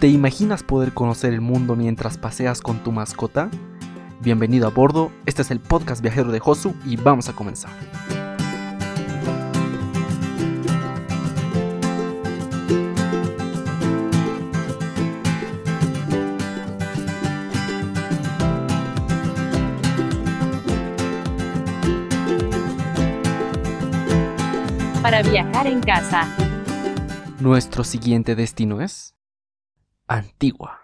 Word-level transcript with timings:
¿Te 0.00 0.08
imaginas 0.08 0.62
poder 0.62 0.94
conocer 0.94 1.34
el 1.34 1.42
mundo 1.42 1.76
mientras 1.76 2.16
paseas 2.16 2.62
con 2.62 2.82
tu 2.82 2.90
mascota? 2.90 3.50
Bienvenido 4.22 4.66
a 4.66 4.70
bordo, 4.70 5.12
este 5.26 5.42
es 5.42 5.50
el 5.50 5.60
podcast 5.60 6.00
viajero 6.00 6.32
de 6.32 6.40
Josu 6.40 6.74
y 6.86 6.96
vamos 6.96 7.28
a 7.28 7.34
comenzar. 7.34 7.70
Para 25.02 25.22
viajar 25.22 25.66
en 25.66 25.80
casa. 25.82 26.26
Nuestro 27.38 27.84
siguiente 27.84 28.34
destino 28.34 28.80
es 28.80 29.14
Antigua. 30.10 30.80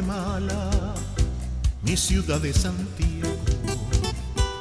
Guatemala, 0.00 0.94
mi 1.82 1.94
ciudad 1.94 2.40
de 2.40 2.54
Santiago, 2.54 3.36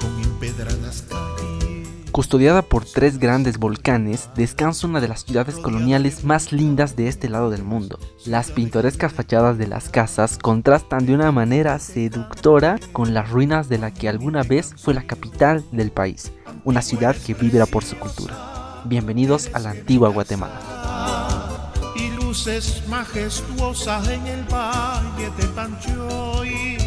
con 0.01 0.21
empedradas 0.21 1.03
calles. 1.03 1.87
Custodiada 2.11 2.61
por 2.61 2.83
tres 2.83 3.19
grandes 3.19 3.57
volcanes, 3.57 4.29
descansa 4.35 4.87
una 4.87 4.99
de 4.99 5.07
las 5.07 5.23
ciudades 5.23 5.55
coloniales 5.55 6.25
más 6.25 6.51
lindas 6.51 6.97
de 6.97 7.07
este 7.07 7.29
lado 7.29 7.49
del 7.49 7.63
mundo. 7.63 7.99
Las 8.25 8.51
pintorescas 8.51 9.13
fachadas 9.13 9.57
de 9.57 9.67
las 9.67 9.87
casas 9.87 10.37
contrastan 10.37 11.05
de 11.05 11.15
una 11.15 11.31
manera 11.31 11.79
seductora 11.79 12.77
con 12.91 13.13
las 13.13 13.29
ruinas 13.29 13.69
de 13.69 13.77
la 13.77 13.93
que 13.93 14.09
alguna 14.09 14.43
vez 14.43 14.73
fue 14.77 14.93
la 14.93 15.03
capital 15.03 15.63
del 15.71 15.91
país, 15.91 16.33
una 16.65 16.81
ciudad 16.81 17.15
que 17.15 17.33
vibra 17.33 17.65
por 17.65 17.85
su 17.85 17.97
cultura. 17.97 18.81
Bienvenidos 18.83 19.49
a 19.53 19.59
la 19.59 19.69
antigua 19.69 20.09
Guatemala. 20.09 20.78
Luces 22.29 22.83
majestuosas 22.87 24.07
en 24.07 24.27
el 24.27 24.43
valle 24.43 25.31
de 25.35 25.47
Panchoy. 25.55 26.77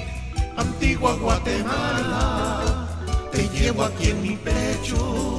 Antigua 0.56 1.14
Guatemala, 1.14 2.88
te 3.32 3.48
llevo 3.48 3.82
aquí 3.82 4.10
en 4.10 4.22
mi 4.22 4.36
pecho, 4.36 5.38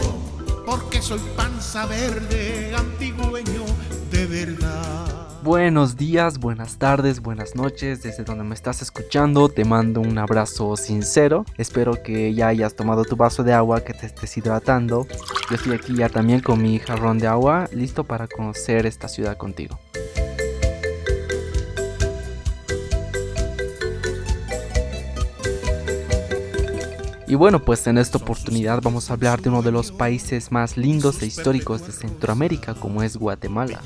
porque 0.65 1.01
soy 1.01 1.21
panza 1.37 1.85
verde, 1.85 2.75
antigüeño 2.75 3.63
de 4.11 4.25
verdad. 4.25 5.22
Buenos 5.43 5.97
días, 5.97 6.39
buenas 6.39 6.77
tardes, 6.77 7.19
buenas 7.19 7.53
noches, 7.53 8.01
desde 8.01 8.23
donde 8.23 8.45
me 8.45 8.55
estás 8.55 8.81
escuchando, 8.81 9.49
te 9.49 9.65
mando 9.65 9.99
un 9.99 10.17
abrazo 10.17 10.77
sincero. 10.77 11.43
Espero 11.57 12.01
que 12.01 12.33
ya 12.33 12.47
hayas 12.47 12.77
tomado 12.77 13.03
tu 13.03 13.17
vaso 13.17 13.43
de 13.43 13.51
agua, 13.51 13.81
que 13.81 13.93
te 13.93 14.05
estés 14.05 14.37
hidratando. 14.37 15.05
Yo 15.49 15.55
estoy 15.57 15.73
aquí 15.73 15.97
ya 15.97 16.07
también 16.07 16.39
con 16.39 16.61
mi 16.61 16.79
jarrón 16.79 17.19
de 17.19 17.27
agua, 17.27 17.67
listo 17.73 18.05
para 18.05 18.29
conocer 18.29 18.85
esta 18.85 19.09
ciudad 19.09 19.35
contigo. 19.35 19.77
Y 27.33 27.35
bueno, 27.35 27.63
pues 27.63 27.87
en 27.87 27.97
esta 27.97 28.19
oportunidad 28.19 28.79
vamos 28.83 29.09
a 29.09 29.13
hablar 29.13 29.41
de 29.41 29.49
uno 29.49 29.63
de 29.63 29.71
los 29.71 29.91
países 29.91 30.51
más 30.51 30.77
lindos 30.77 31.19
e 31.23 31.25
históricos 31.25 31.83
de 31.83 31.91
Centroamérica, 31.91 32.75
como 32.75 33.01
es 33.01 33.17
Guatemala. 33.17 33.81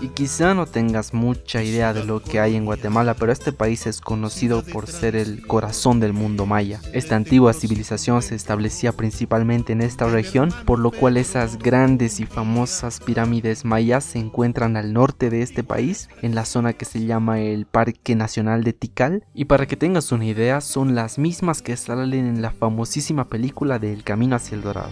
Y 0.00 0.08
quizá 0.08 0.54
no 0.54 0.64
tengas 0.64 1.12
mucha 1.12 1.62
idea 1.62 1.92
de 1.92 2.04
lo 2.04 2.22
que 2.22 2.40
hay 2.40 2.56
en 2.56 2.64
Guatemala, 2.64 3.12
pero 3.12 3.32
este 3.32 3.52
país 3.52 3.86
es 3.86 4.00
conocido 4.00 4.62
por 4.62 4.86
ser 4.86 5.14
el 5.14 5.46
corazón 5.46 6.00
del 6.00 6.14
mundo 6.14 6.46
maya. 6.46 6.80
Esta 6.94 7.16
antigua 7.16 7.52
civilización 7.52 8.22
se 8.22 8.34
establecía 8.34 8.92
principalmente 8.92 9.74
en 9.74 9.82
esta 9.82 10.06
región, 10.06 10.48
por 10.64 10.78
lo 10.78 10.90
cual 10.90 11.18
esas 11.18 11.58
grandes 11.58 12.18
y 12.18 12.24
famosas 12.24 13.00
pirámides 13.00 13.66
mayas 13.66 14.04
se 14.04 14.20
encuentran 14.20 14.78
al 14.78 14.94
norte 14.94 15.28
de 15.28 15.42
este 15.42 15.64
país, 15.64 16.08
en 16.22 16.34
la 16.34 16.46
zona 16.46 16.72
que 16.72 16.86
se 16.86 17.04
llama 17.04 17.40
el 17.40 17.66
Parque 17.66 18.14
Nacional 18.14 18.64
de 18.64 18.72
Tikal. 18.72 19.26
Y 19.34 19.44
para 19.44 19.66
que 19.66 19.76
tengas 19.76 20.12
una 20.12 20.24
idea, 20.24 20.62
son 20.62 20.94
las 20.94 21.18
mismas 21.18 21.60
que 21.60 21.76
salen 21.76 22.26
en 22.26 22.37
la 22.42 22.50
famosísima 22.50 23.28
película 23.28 23.78
de 23.78 23.92
El 23.92 24.04
Camino 24.04 24.36
hacia 24.36 24.54
el 24.56 24.62
Dorado. 24.62 24.90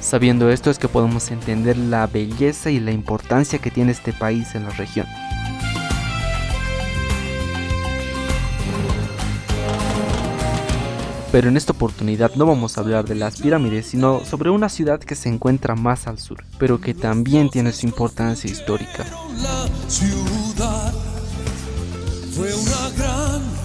Sabiendo 0.00 0.48
esto 0.48 0.70
es 0.70 0.78
que 0.78 0.88
podemos 0.88 1.30
entender 1.30 1.76
la 1.76 2.06
belleza 2.06 2.70
y 2.70 2.80
la 2.80 2.92
importancia 2.92 3.58
que 3.58 3.70
tiene 3.70 3.92
este 3.92 4.14
país 4.14 4.54
en 4.54 4.64
la 4.64 4.70
región. 4.70 5.06
Pero 11.30 11.48
en 11.48 11.56
esta 11.58 11.72
oportunidad 11.72 12.34
no 12.36 12.46
vamos 12.46 12.78
a 12.78 12.80
hablar 12.80 13.04
de 13.04 13.14
las 13.14 13.40
pirámides, 13.40 13.86
sino 13.86 14.24
sobre 14.24 14.48
una 14.48 14.70
ciudad 14.70 14.98
que 14.98 15.14
se 15.14 15.28
encuentra 15.28 15.74
más 15.74 16.06
al 16.06 16.18
sur, 16.18 16.42
pero 16.58 16.80
que 16.80 16.94
también 16.94 17.50
tiene 17.50 17.72
su 17.72 17.86
importancia 17.86 18.50
histórica. 18.50 19.04
la 19.42 19.68
ciudad 19.88 20.92
fue 22.34 22.54
una 22.54 22.90
gran 22.96 23.57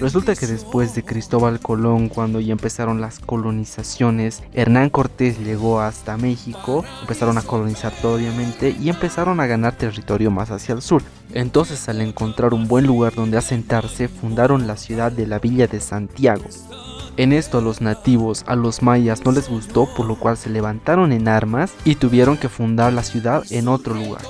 Resulta 0.00 0.34
que 0.34 0.46
después 0.46 0.94
de 0.94 1.02
Cristóbal 1.02 1.60
Colón, 1.60 2.08
cuando 2.08 2.40
ya 2.40 2.52
empezaron 2.52 3.02
las 3.02 3.18
colonizaciones, 3.18 4.42
Hernán 4.54 4.88
Cortés 4.88 5.38
llegó 5.38 5.82
hasta 5.82 6.16
México, 6.16 6.86
empezaron 7.02 7.36
a 7.36 7.42
colonizar 7.42 7.92
todo 8.00 8.14
obviamente 8.14 8.74
y 8.80 8.88
empezaron 8.88 9.40
a 9.40 9.46
ganar 9.46 9.76
territorio 9.76 10.30
más 10.30 10.50
hacia 10.50 10.74
el 10.74 10.80
sur. 10.80 11.02
Entonces 11.34 11.86
al 11.90 12.00
encontrar 12.00 12.54
un 12.54 12.66
buen 12.66 12.86
lugar 12.86 13.14
donde 13.14 13.36
asentarse, 13.36 14.08
fundaron 14.08 14.66
la 14.66 14.78
ciudad 14.78 15.12
de 15.12 15.26
la 15.26 15.38
Villa 15.38 15.66
de 15.66 15.80
Santiago. 15.80 16.44
En 17.18 17.34
esto 17.34 17.58
a 17.58 17.60
los 17.60 17.82
nativos, 17.82 18.44
a 18.46 18.56
los 18.56 18.80
mayas 18.80 19.26
no 19.26 19.32
les 19.32 19.50
gustó, 19.50 19.86
por 19.94 20.06
lo 20.06 20.18
cual 20.18 20.38
se 20.38 20.48
levantaron 20.48 21.12
en 21.12 21.28
armas 21.28 21.74
y 21.84 21.96
tuvieron 21.96 22.38
que 22.38 22.48
fundar 22.48 22.94
la 22.94 23.02
ciudad 23.02 23.42
en 23.50 23.68
otro 23.68 23.92
lugar 23.94 24.22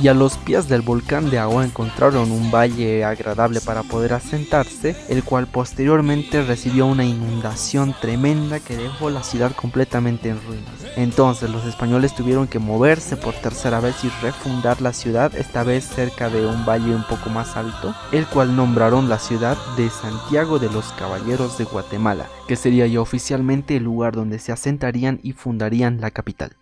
y 0.00 0.08
a 0.08 0.14
los 0.14 0.36
pies 0.38 0.68
del 0.68 0.82
volcán 0.82 1.30
de 1.30 1.38
agua 1.38 1.64
encontraron 1.64 2.30
un 2.30 2.50
valle 2.50 3.04
agradable 3.04 3.60
para 3.60 3.82
poder 3.82 4.14
asentarse, 4.14 4.96
el 5.08 5.22
cual 5.22 5.46
posteriormente 5.46 6.42
recibió 6.42 6.86
una 6.86 7.04
inundación 7.04 7.94
tremenda 8.00 8.60
que 8.60 8.76
dejó 8.76 9.10
la 9.10 9.22
ciudad 9.22 9.52
completamente 9.52 10.30
en 10.30 10.40
ruinas. 10.46 10.72
Entonces 10.96 11.50
los 11.50 11.64
españoles 11.64 12.14
tuvieron 12.14 12.46
que 12.46 12.58
moverse 12.58 13.16
por 13.16 13.34
tercera 13.34 13.80
vez 13.80 14.04
y 14.04 14.08
refundar 14.22 14.80
la 14.80 14.92
ciudad, 14.92 15.34
esta 15.34 15.62
vez 15.62 15.84
cerca 15.84 16.28
de 16.28 16.46
un 16.46 16.64
valle 16.64 16.94
un 16.94 17.04
poco 17.04 17.30
más 17.30 17.56
alto, 17.56 17.94
el 18.12 18.26
cual 18.26 18.56
nombraron 18.56 19.08
la 19.08 19.18
ciudad 19.18 19.56
de 19.76 19.90
Santiago 19.90 20.58
de 20.58 20.70
los 20.70 20.92
Caballeros 20.92 21.58
de 21.58 21.64
Guatemala, 21.64 22.26
que 22.48 22.56
sería 22.56 22.86
ya 22.86 23.00
oficialmente 23.00 23.76
el 23.76 23.84
lugar 23.84 24.14
donde 24.14 24.38
se 24.38 24.52
asentarían 24.52 25.20
y 25.22 25.32
fundarían 25.32 26.00
la 26.00 26.10
capital. 26.10 26.61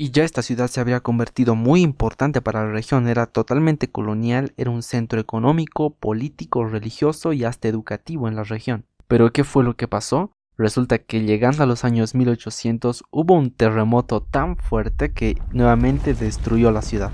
Y 0.00 0.12
ya 0.12 0.22
esta 0.22 0.42
ciudad 0.42 0.68
se 0.68 0.80
había 0.80 1.00
convertido 1.00 1.56
muy 1.56 1.80
importante 1.82 2.40
para 2.40 2.64
la 2.64 2.70
región, 2.70 3.08
era 3.08 3.26
totalmente 3.26 3.90
colonial, 3.90 4.54
era 4.56 4.70
un 4.70 4.84
centro 4.84 5.18
económico, 5.18 5.90
político, 5.90 6.64
religioso 6.64 7.32
y 7.32 7.42
hasta 7.42 7.66
educativo 7.66 8.28
en 8.28 8.36
la 8.36 8.44
región. 8.44 8.84
Pero 9.08 9.32
¿qué 9.32 9.42
fue 9.42 9.64
lo 9.64 9.74
que 9.74 9.88
pasó? 9.88 10.30
Resulta 10.56 10.98
que 10.98 11.22
llegando 11.22 11.64
a 11.64 11.66
los 11.66 11.84
años 11.84 12.14
1800 12.14 13.02
hubo 13.10 13.34
un 13.34 13.50
terremoto 13.50 14.22
tan 14.22 14.56
fuerte 14.56 15.10
que 15.10 15.36
nuevamente 15.50 16.14
destruyó 16.14 16.70
la 16.70 16.82
ciudad. 16.82 17.10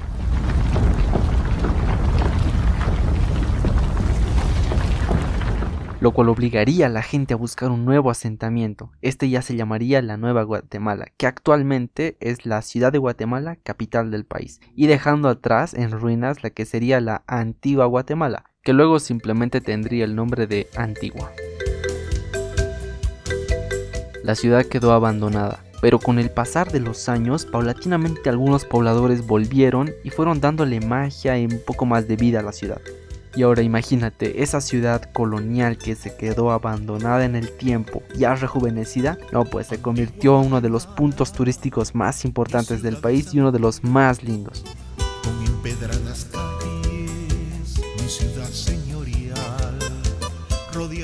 Lo 6.04 6.12
cual 6.12 6.28
obligaría 6.28 6.84
a 6.84 6.90
la 6.90 7.00
gente 7.00 7.32
a 7.32 7.38
buscar 7.38 7.70
un 7.70 7.86
nuevo 7.86 8.10
asentamiento. 8.10 8.92
Este 9.00 9.30
ya 9.30 9.40
se 9.40 9.56
llamaría 9.56 10.02
la 10.02 10.18
Nueva 10.18 10.42
Guatemala, 10.42 11.06
que 11.16 11.26
actualmente 11.26 12.18
es 12.20 12.44
la 12.44 12.60
ciudad 12.60 12.92
de 12.92 12.98
Guatemala, 12.98 13.56
capital 13.56 14.10
del 14.10 14.26
país, 14.26 14.60
y 14.76 14.86
dejando 14.86 15.30
atrás 15.30 15.72
en 15.72 15.90
ruinas 15.92 16.42
la 16.42 16.50
que 16.50 16.66
sería 16.66 17.00
la 17.00 17.22
antigua 17.26 17.86
Guatemala, 17.86 18.44
que 18.62 18.74
luego 18.74 18.98
simplemente 18.98 19.62
tendría 19.62 20.04
el 20.04 20.14
nombre 20.14 20.46
de 20.46 20.68
Antigua. 20.76 21.32
La 24.22 24.34
ciudad 24.34 24.66
quedó 24.66 24.92
abandonada, 24.92 25.64
pero 25.80 25.98
con 25.98 26.18
el 26.18 26.28
pasar 26.28 26.70
de 26.70 26.80
los 26.80 27.08
años, 27.08 27.46
paulatinamente 27.46 28.28
algunos 28.28 28.66
pobladores 28.66 29.26
volvieron 29.26 29.90
y 30.04 30.10
fueron 30.10 30.42
dándole 30.42 30.80
magia 30.80 31.38
y 31.38 31.46
un 31.46 31.62
poco 31.66 31.86
más 31.86 32.06
de 32.08 32.16
vida 32.16 32.40
a 32.40 32.42
la 32.42 32.52
ciudad. 32.52 32.82
Y 33.36 33.42
ahora 33.42 33.62
imagínate, 33.62 34.42
esa 34.42 34.60
ciudad 34.60 35.02
colonial 35.12 35.76
que 35.76 35.94
se 35.96 36.16
quedó 36.16 36.52
abandonada 36.52 37.24
en 37.24 37.34
el 37.34 37.50
tiempo, 37.56 38.02
ya 38.16 38.34
rejuvenecida, 38.34 39.18
no, 39.32 39.44
pues 39.44 39.66
se 39.66 39.80
convirtió 39.80 40.40
en 40.40 40.46
uno 40.46 40.60
de 40.60 40.68
los 40.68 40.86
puntos 40.86 41.32
turísticos 41.32 41.94
más 41.94 42.24
importantes 42.24 42.82
del 42.82 42.96
país 42.96 43.34
y 43.34 43.40
uno 43.40 43.50
de 43.50 43.58
los 43.58 43.82
más 43.82 44.22
lindos. 44.22 44.64
Con 45.22 46.43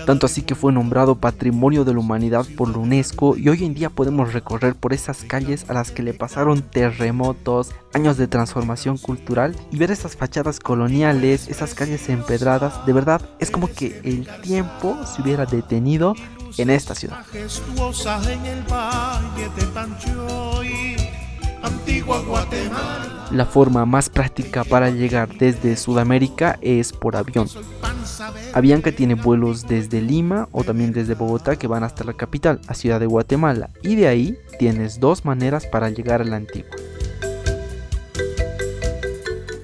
Tanto 0.06 0.26
así 0.26 0.42
que 0.42 0.54
fue 0.54 0.72
nombrado 0.72 1.16
Patrimonio 1.16 1.84
de 1.84 1.92
la 1.92 2.00
Humanidad 2.00 2.46
por 2.56 2.68
la 2.68 2.78
UNESCO 2.78 3.36
y 3.36 3.48
hoy 3.48 3.64
en 3.64 3.74
día 3.74 3.90
podemos 3.90 4.32
recorrer 4.32 4.74
por 4.74 4.92
esas 4.92 5.24
calles 5.24 5.68
a 5.68 5.74
las 5.74 5.90
que 5.90 6.02
le 6.02 6.14
pasaron 6.14 6.62
terremotos, 6.62 7.72
años 7.92 8.16
de 8.16 8.28
transformación 8.28 8.98
cultural 8.98 9.56
y 9.70 9.76
ver 9.76 9.90
esas 9.90 10.16
fachadas 10.16 10.60
coloniales, 10.60 11.48
esas 11.48 11.74
calles 11.74 12.08
empedradas, 12.08 12.84
de 12.86 12.92
verdad 12.92 13.20
es 13.38 13.50
como 13.50 13.68
que 13.68 14.00
el 14.04 14.26
tiempo 14.42 14.98
se 15.06 15.22
hubiera 15.22 15.46
detenido 15.46 16.14
en 16.56 16.70
esta 16.70 16.94
ciudad. 16.94 17.24
Antigua 21.62 22.20
Guatemala. 22.22 23.28
La 23.30 23.46
forma 23.46 23.86
más 23.86 24.08
práctica 24.08 24.64
para 24.64 24.90
llegar 24.90 25.28
desde 25.38 25.76
Sudamérica 25.76 26.58
es 26.60 26.92
por 26.92 27.14
avión. 27.16 27.48
Avianca 28.54 28.90
tiene 28.90 29.14
vuelos 29.14 29.68
desde 29.68 30.00
Lima 30.00 30.48
o 30.50 30.64
también 30.64 30.92
desde 30.92 31.14
Bogotá 31.14 31.56
que 31.56 31.68
van 31.68 31.84
hasta 31.84 32.02
la 32.04 32.14
capital, 32.14 32.60
a 32.66 32.74
Ciudad 32.74 32.98
de 32.98 33.06
Guatemala, 33.06 33.70
y 33.82 33.94
de 33.94 34.08
ahí 34.08 34.36
tienes 34.58 34.98
dos 34.98 35.24
maneras 35.24 35.66
para 35.66 35.90
llegar 35.90 36.20
a 36.20 36.24
la 36.24 36.36
antigua. 36.36 36.70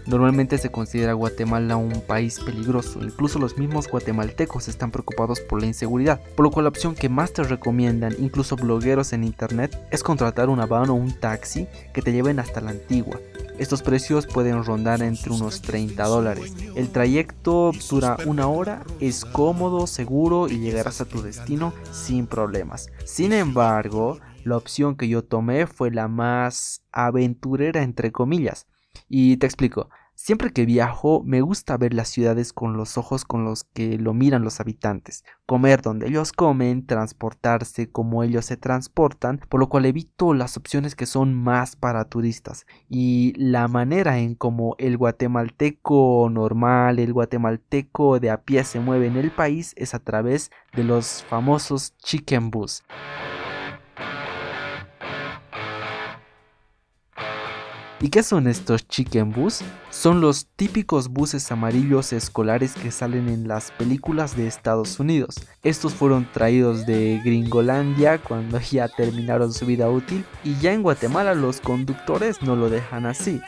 Normalmente 0.06 0.58
se 0.58 0.70
considera 0.70 1.14
Guatemala 1.14 1.76
un 1.76 2.00
país 2.00 2.38
peligroso, 2.38 3.03
incluso 3.03 3.41
los 3.41 3.58
mismos 3.58 3.88
guatemaltecos 3.88 4.69
están 4.69 4.93
preocupados 4.93 5.41
por 5.41 5.61
la 5.61 5.67
inseguridad, 5.67 6.20
por 6.37 6.44
lo 6.44 6.50
cual 6.53 6.64
la 6.64 6.69
opción 6.69 6.94
que 6.94 7.08
más 7.08 7.32
te 7.32 7.43
recomiendan, 7.43 8.14
incluso 8.19 8.55
blogueros 8.55 9.12
en 9.12 9.25
internet, 9.25 9.76
es 9.91 10.05
contratar 10.05 10.49
una 10.49 10.67
van 10.67 10.91
o 10.91 10.94
un 10.94 11.12
taxi 11.12 11.67
que 11.93 12.03
te 12.03 12.12
lleven 12.12 12.38
hasta 12.38 12.61
la 12.61 12.70
antigua. 12.70 13.19
Estos 13.58 13.82
precios 13.82 14.26
pueden 14.26 14.62
rondar 14.62 15.03
entre 15.03 15.32
unos 15.32 15.62
30 15.62 16.05
dólares. 16.05 16.55
El 16.75 16.91
trayecto 16.91 17.73
dura 17.91 18.19
una 18.26 18.49
hora, 18.49 18.85
es 19.00 19.25
cómodo, 19.25 19.87
seguro 19.87 20.49
y 20.49 20.58
llegarás 20.58 21.00
a 21.00 21.06
tu 21.06 21.23
destino 21.23 21.73
sin 21.91 22.26
problemas. 22.26 22.91
Sin 23.05 23.32
embargo, 23.32 24.20
la 24.44 24.56
opción 24.56 24.97
que 24.97 25.08
yo 25.08 25.25
tomé 25.25 25.67
fue 25.67 25.91
la 25.91 26.06
más 26.06 26.82
aventurera 26.93 27.82
entre 27.82 28.12
comillas. 28.12 28.67
Y 29.08 29.37
te 29.37 29.47
explico. 29.47 29.88
Siempre 30.19 30.50
que 30.50 30.64
viajo 30.64 31.23
me 31.23 31.43
gusta 31.43 31.76
ver 31.76 31.93
las 31.93 32.08
ciudades 32.08 32.55
con 32.55 32.79
los 32.79 32.97
ojos 32.97 33.26
con 33.26 33.44
los 33.44 33.64
que 33.64 33.99
lo 33.99 34.14
miran 34.14 34.43
los 34.43 34.61
habitantes, 34.61 35.26
comer 35.44 35.82
donde 35.82 36.08
ellos 36.08 36.32
comen, 36.32 36.87
transportarse 36.87 37.91
como 37.91 38.23
ellos 38.23 38.47
se 38.47 38.56
transportan, 38.56 39.43
por 39.50 39.61
lo 39.61 39.69
cual 39.69 39.85
evito 39.85 40.32
las 40.32 40.56
opciones 40.56 40.94
que 40.94 41.05
son 41.05 41.35
más 41.35 41.76
para 41.76 42.06
turistas. 42.06 42.64
Y 42.88 43.35
la 43.37 43.69
manera 43.69 44.19
en 44.19 44.37
como 44.37 44.75
el 44.79 44.97
guatemalteco 44.97 46.31
normal, 46.32 46.99
el 46.99 47.12
guatemalteco 47.12 48.19
de 48.19 48.31
a 48.31 48.41
pie 48.41 48.64
se 48.64 48.81
mueve 48.81 49.08
en 49.08 49.19
el 49.19 49.31
país 49.31 49.75
es 49.76 49.94
a 49.94 49.99
través 49.99 50.50
de 50.75 50.82
los 50.82 51.25
famosos 51.25 51.94
chicken 51.99 52.50
bus. 52.50 52.82
¿Y 57.98 58.10
qué 58.10 58.22
son 58.22 58.46
estos 58.46 58.87
chicken 58.87 59.32
bus? 59.32 59.62
Son 59.88 60.20
los 60.20 60.48
típicos 60.54 61.08
buses 61.08 61.50
amarillos 61.50 62.12
escolares 62.12 62.75
que 62.75 62.90
salen 62.90 63.31
en 63.31 63.48
las 63.48 63.70
películas 63.70 64.37
de 64.37 64.46
Estados 64.46 65.00
Unidos. 65.00 65.37
Estos 65.62 65.94
fueron 65.94 66.31
traídos 66.31 66.84
de 66.84 67.22
Gringolandia 67.25 68.19
cuando 68.19 68.60
ya 68.60 68.88
terminaron 68.88 69.50
su 69.54 69.64
vida 69.64 69.88
útil 69.88 70.26
y 70.44 70.56
ya 70.56 70.75
en 70.75 70.82
Guatemala 70.82 71.34
los 71.34 71.62
conductores 71.62 72.43
no 72.43 72.54
lo 72.54 72.69
dejan 72.69 73.06
así. 73.06 73.40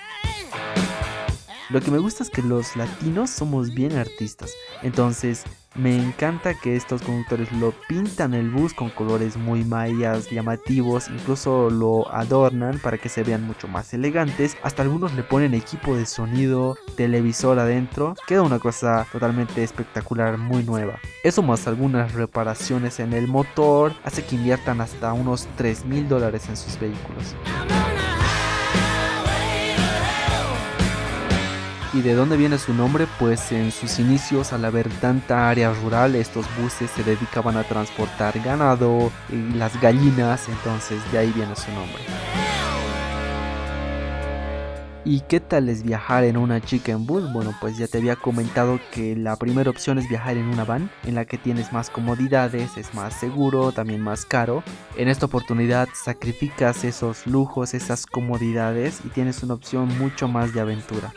Lo 1.71 1.83
que 1.83 1.91
me 1.91 1.99
gusta 1.99 2.23
es 2.23 2.31
que 2.31 2.43
los 2.43 2.77
latinos 2.77 3.29
somos 3.29 3.75
bien 3.75 3.97
artistas, 3.99 4.53
entonces 4.83 5.45
me 5.75 5.97
encanta 5.97 6.55
que 6.55 6.77
estos 6.77 7.03
conductores 7.03 7.53
lo 7.53 7.75
pintan 7.89 8.33
el 8.33 8.49
bus 8.49 8.73
con 8.73 8.89
colores 8.89 9.37
muy 9.37 9.65
mayas, 9.65 10.31
llamativos, 10.31 11.09
incluso 11.09 11.69
lo 11.69 12.11
adornan 12.11 12.79
para 12.79 12.97
que 12.97 13.11
se 13.11 13.23
vean 13.23 13.45
mucho 13.45 13.69
más 13.69 13.93
elegantes, 13.93 14.57
hasta 14.63 14.83
algunos 14.83 15.13
le 15.13 15.23
ponen 15.23 15.53
equipo 15.53 15.95
de 15.95 16.07
sonido, 16.07 16.77
televisor 16.97 17.59
adentro, 17.59 18.15
queda 18.27 18.43
una 18.43 18.59
cosa 18.59 19.07
totalmente 19.13 19.63
espectacular, 19.63 20.39
muy 20.39 20.65
nueva. 20.65 20.99
Eso 21.23 21.43
más 21.43 21.69
algunas 21.69 22.15
reparaciones 22.15 22.99
en 22.99 23.13
el 23.13 23.29
motor 23.29 23.93
hace 24.05 24.25
que 24.25 24.37
inviertan 24.37 24.81
hasta 24.81 25.13
unos 25.13 25.47
3 25.57 25.85
mil 25.85 26.09
dólares 26.09 26.49
en 26.49 26.57
sus 26.57 26.81
vehículos. 26.81 27.37
¿Y 31.95 32.03
de 32.03 32.15
dónde 32.15 32.37
viene 32.37 32.59
su 32.59 32.75
nombre? 32.75 33.07
Pues 33.19 33.51
en 33.51 33.73
sus 33.73 33.99
inicios, 33.99 34.53
al 34.53 34.65
haber 34.65 34.89
tanta 34.89 35.49
área 35.49 35.73
rural, 35.73 36.15
estos 36.17 36.45
buses 36.61 36.91
se 36.91 37.03
dedicaban 37.03 37.57
a 37.57 37.65
transportar 37.65 38.39
ganado 38.41 39.11
y 39.31 39.55
las 39.55 39.81
gallinas, 39.81 40.49
entonces 40.49 41.01
de 41.13 41.19
ahí 41.19 41.33
viene 41.33 41.57
su 41.57 41.73
nombre. 41.73 42.03
¿Y 45.11 45.21
qué 45.21 45.41
tal 45.41 45.71
es 45.71 45.85
viajar 45.85 46.25
en 46.25 46.37
una 46.37 46.61
chicken 46.61 47.07
bus? 47.07 47.33
Bueno, 47.33 47.55
pues 47.63 47.79
ya 47.79 47.87
te 47.87 47.97
había 47.97 48.15
comentado 48.15 48.79
que 48.93 49.17
la 49.17 49.37
primera 49.37 49.71
opción 49.71 49.97
es 49.97 50.07
viajar 50.07 50.37
en 50.37 50.45
una 50.45 50.67
van, 50.67 50.91
en 51.07 51.15
la 51.15 51.25
que 51.25 51.39
tienes 51.39 51.73
más 51.73 51.89
comodidades, 51.89 52.77
es 52.77 52.93
más 52.93 53.15
seguro, 53.15 53.73
también 53.73 54.03
más 54.03 54.27
caro. 54.27 54.63
En 54.99 55.09
esta 55.09 55.25
oportunidad 55.25 55.89
sacrificas 55.95 56.85
esos 56.85 57.27
lujos, 57.27 57.73
esas 57.73 58.05
comodidades 58.05 59.01
y 59.03 59.09
tienes 59.09 59.43
una 59.43 59.55
opción 59.55 59.89
mucho 59.99 60.29
más 60.29 60.53
de 60.53 60.61
aventura. 60.61 61.15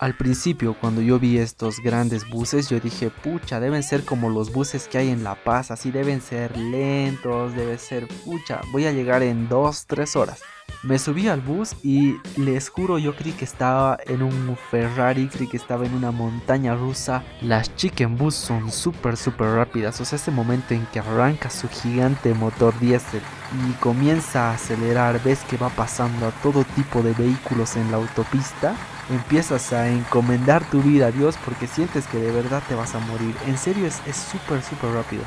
Al 0.00 0.14
principio, 0.14 0.74
cuando 0.80 1.02
yo 1.02 1.18
vi 1.18 1.36
estos 1.36 1.78
grandes 1.80 2.26
buses, 2.30 2.70
yo 2.70 2.80
dije, 2.80 3.10
pucha, 3.10 3.60
deben 3.60 3.82
ser 3.82 4.02
como 4.02 4.30
los 4.30 4.50
buses 4.50 4.88
que 4.88 4.96
hay 4.96 5.10
en 5.10 5.22
La 5.22 5.34
Paz, 5.34 5.70
así 5.70 5.90
deben 5.90 6.22
ser 6.22 6.56
lentos, 6.56 7.54
debe 7.54 7.76
ser, 7.76 8.08
pucha, 8.24 8.62
voy 8.72 8.86
a 8.86 8.92
llegar 8.92 9.22
en 9.22 9.50
2-3 9.50 10.16
horas. 10.16 10.40
Me 10.82 10.98
subí 10.98 11.28
al 11.28 11.42
bus 11.42 11.76
y 11.82 12.16
les 12.38 12.70
juro, 12.70 12.98
yo 12.98 13.14
creí 13.14 13.32
que 13.32 13.44
estaba 13.44 13.98
en 14.06 14.22
un 14.22 14.56
Ferrari, 14.70 15.28
creí 15.28 15.48
que 15.48 15.58
estaba 15.58 15.84
en 15.84 15.92
una 15.92 16.12
montaña 16.12 16.74
rusa. 16.74 17.22
Las 17.42 17.76
chicken 17.76 18.16
bus 18.16 18.34
son 18.34 18.72
súper, 18.72 19.18
súper 19.18 19.48
rápidas, 19.48 20.00
o 20.00 20.06
sea, 20.06 20.16
ese 20.16 20.30
momento 20.30 20.72
en 20.72 20.86
que 20.86 21.00
arranca 21.00 21.50
su 21.50 21.68
gigante 21.68 22.32
motor 22.32 22.72
diésel 22.80 23.20
y 23.68 23.72
comienza 23.74 24.48
a 24.48 24.54
acelerar, 24.54 25.22
ves 25.22 25.40
que 25.40 25.58
va 25.58 25.68
pasando 25.68 26.26
a 26.26 26.30
todo 26.42 26.64
tipo 26.74 27.02
de 27.02 27.12
vehículos 27.12 27.76
en 27.76 27.90
la 27.90 27.98
autopista 27.98 28.74
empiezas 29.10 29.72
a 29.72 29.88
encomendar 29.88 30.64
tu 30.70 30.82
vida 30.82 31.06
a 31.06 31.10
Dios 31.10 31.36
porque 31.44 31.66
sientes 31.66 32.06
que 32.06 32.18
de 32.18 32.32
verdad 32.32 32.62
te 32.68 32.74
vas 32.74 32.94
a 32.94 33.00
morir. 33.00 33.34
En 33.46 33.58
serio 33.58 33.86
es 33.86 34.16
súper, 34.16 34.62
súper 34.62 34.90
rápido. 34.92 35.22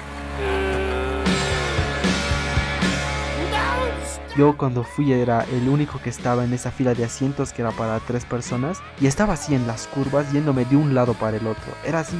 Yo 4.36 4.58
cuando 4.58 4.84
fui 4.84 5.14
era 5.14 5.46
el 5.52 5.70
único 5.70 6.00
que 6.02 6.10
estaba 6.10 6.44
en 6.44 6.54
esa 6.54 6.72
fila 6.72 6.96
de 6.96 7.06
asientos 7.06 7.54
que 7.54 7.62
era 7.62 7.72
para 7.72 8.00
tres 8.00 8.26
personas 8.26 8.80
y 9.00 9.06
estaba 9.06 9.34
así 9.34 9.54
en 9.54 9.68
las 9.68 9.86
curvas 9.86 10.32
yéndome 10.32 10.66
de 10.66 10.76
un 10.76 10.96
lado 10.96 11.14
para 11.14 11.38
el 11.38 11.46
otro. 11.46 11.72
Era 11.86 12.00
así 12.00 12.18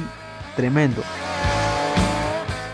tremendo. 0.54 1.02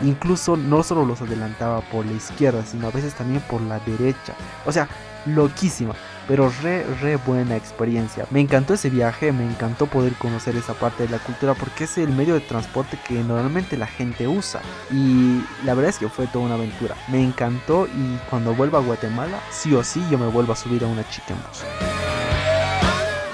Incluso 0.02 0.58
no 0.58 0.82
solo 0.82 1.06
los 1.06 1.22
adelantaba 1.22 1.80
por 1.80 2.04
la 2.04 2.12
izquierda, 2.12 2.66
sino 2.66 2.88
a 2.88 2.90
veces 2.90 3.14
también 3.14 3.42
por 3.42 3.62
la 3.62 3.78
derecha. 3.80 4.34
O 4.66 4.72
sea, 4.72 4.88
loquísima, 5.24 5.94
pero 6.30 6.48
re, 6.62 6.84
re 7.00 7.16
buena 7.16 7.56
experiencia. 7.56 8.24
Me 8.30 8.38
encantó 8.38 8.74
ese 8.74 8.88
viaje, 8.88 9.32
me 9.32 9.44
encantó 9.44 9.88
poder 9.88 10.12
conocer 10.12 10.54
esa 10.54 10.74
parte 10.74 11.02
de 11.02 11.08
la 11.08 11.18
cultura 11.18 11.54
porque 11.54 11.84
es 11.84 11.98
el 11.98 12.10
medio 12.10 12.34
de 12.34 12.40
transporte 12.40 12.96
que 13.04 13.14
normalmente 13.14 13.76
la 13.76 13.88
gente 13.88 14.28
usa. 14.28 14.60
Y 14.92 15.42
la 15.64 15.74
verdad 15.74 15.90
es 15.90 15.98
que 15.98 16.08
fue 16.08 16.28
toda 16.28 16.44
una 16.44 16.54
aventura. 16.54 16.94
Me 17.08 17.20
encantó 17.20 17.88
y 17.88 18.16
cuando 18.30 18.54
vuelva 18.54 18.78
a 18.78 18.82
Guatemala, 18.82 19.40
sí 19.50 19.74
o 19.74 19.82
sí 19.82 20.04
yo 20.08 20.18
me 20.18 20.28
vuelvo 20.28 20.52
a 20.52 20.56
subir 20.56 20.84
a 20.84 20.86
una 20.86 21.02
chicken 21.10 21.36
bus 21.48 21.64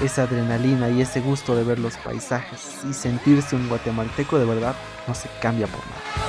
esa 0.03 0.25
adrenalina 0.25 0.91
y 0.91 1.01
ese 1.01 1.21
gusto 1.21 1.57
de 1.57 1.65
ver 1.65 1.79
los 1.79 1.97
paisajes 1.97 2.85
y 2.89 2.93
sentirse 2.93 3.57
un 3.57 3.67
guatemalteco 3.67 4.39
de 4.39 4.45
verdad 4.45 4.75
no 5.09 5.15
se 5.15 5.29
cambia 5.41 5.67
por 5.67 5.81
nada. 5.81 6.26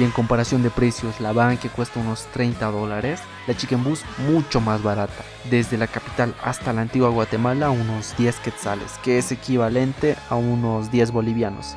Y 0.00 0.02
en 0.02 0.12
comparación 0.12 0.62
de 0.62 0.70
precios, 0.70 1.20
la 1.20 1.34
van 1.34 1.58
que 1.58 1.68
cuesta 1.68 2.00
unos 2.00 2.24
30 2.32 2.70
dólares, 2.70 3.20
la 3.46 3.54
Chicken 3.54 3.84
Bus 3.84 4.02
mucho 4.30 4.58
más 4.58 4.82
barata. 4.82 5.22
Desde 5.50 5.76
la 5.76 5.88
capital 5.88 6.34
hasta 6.42 6.72
la 6.72 6.80
antigua 6.80 7.10
Guatemala, 7.10 7.68
unos 7.68 8.16
10 8.16 8.36
quetzales, 8.36 8.92
que 9.02 9.18
es 9.18 9.30
equivalente 9.30 10.16
a 10.30 10.36
unos 10.36 10.90
10 10.90 11.10
bolivianos. 11.10 11.76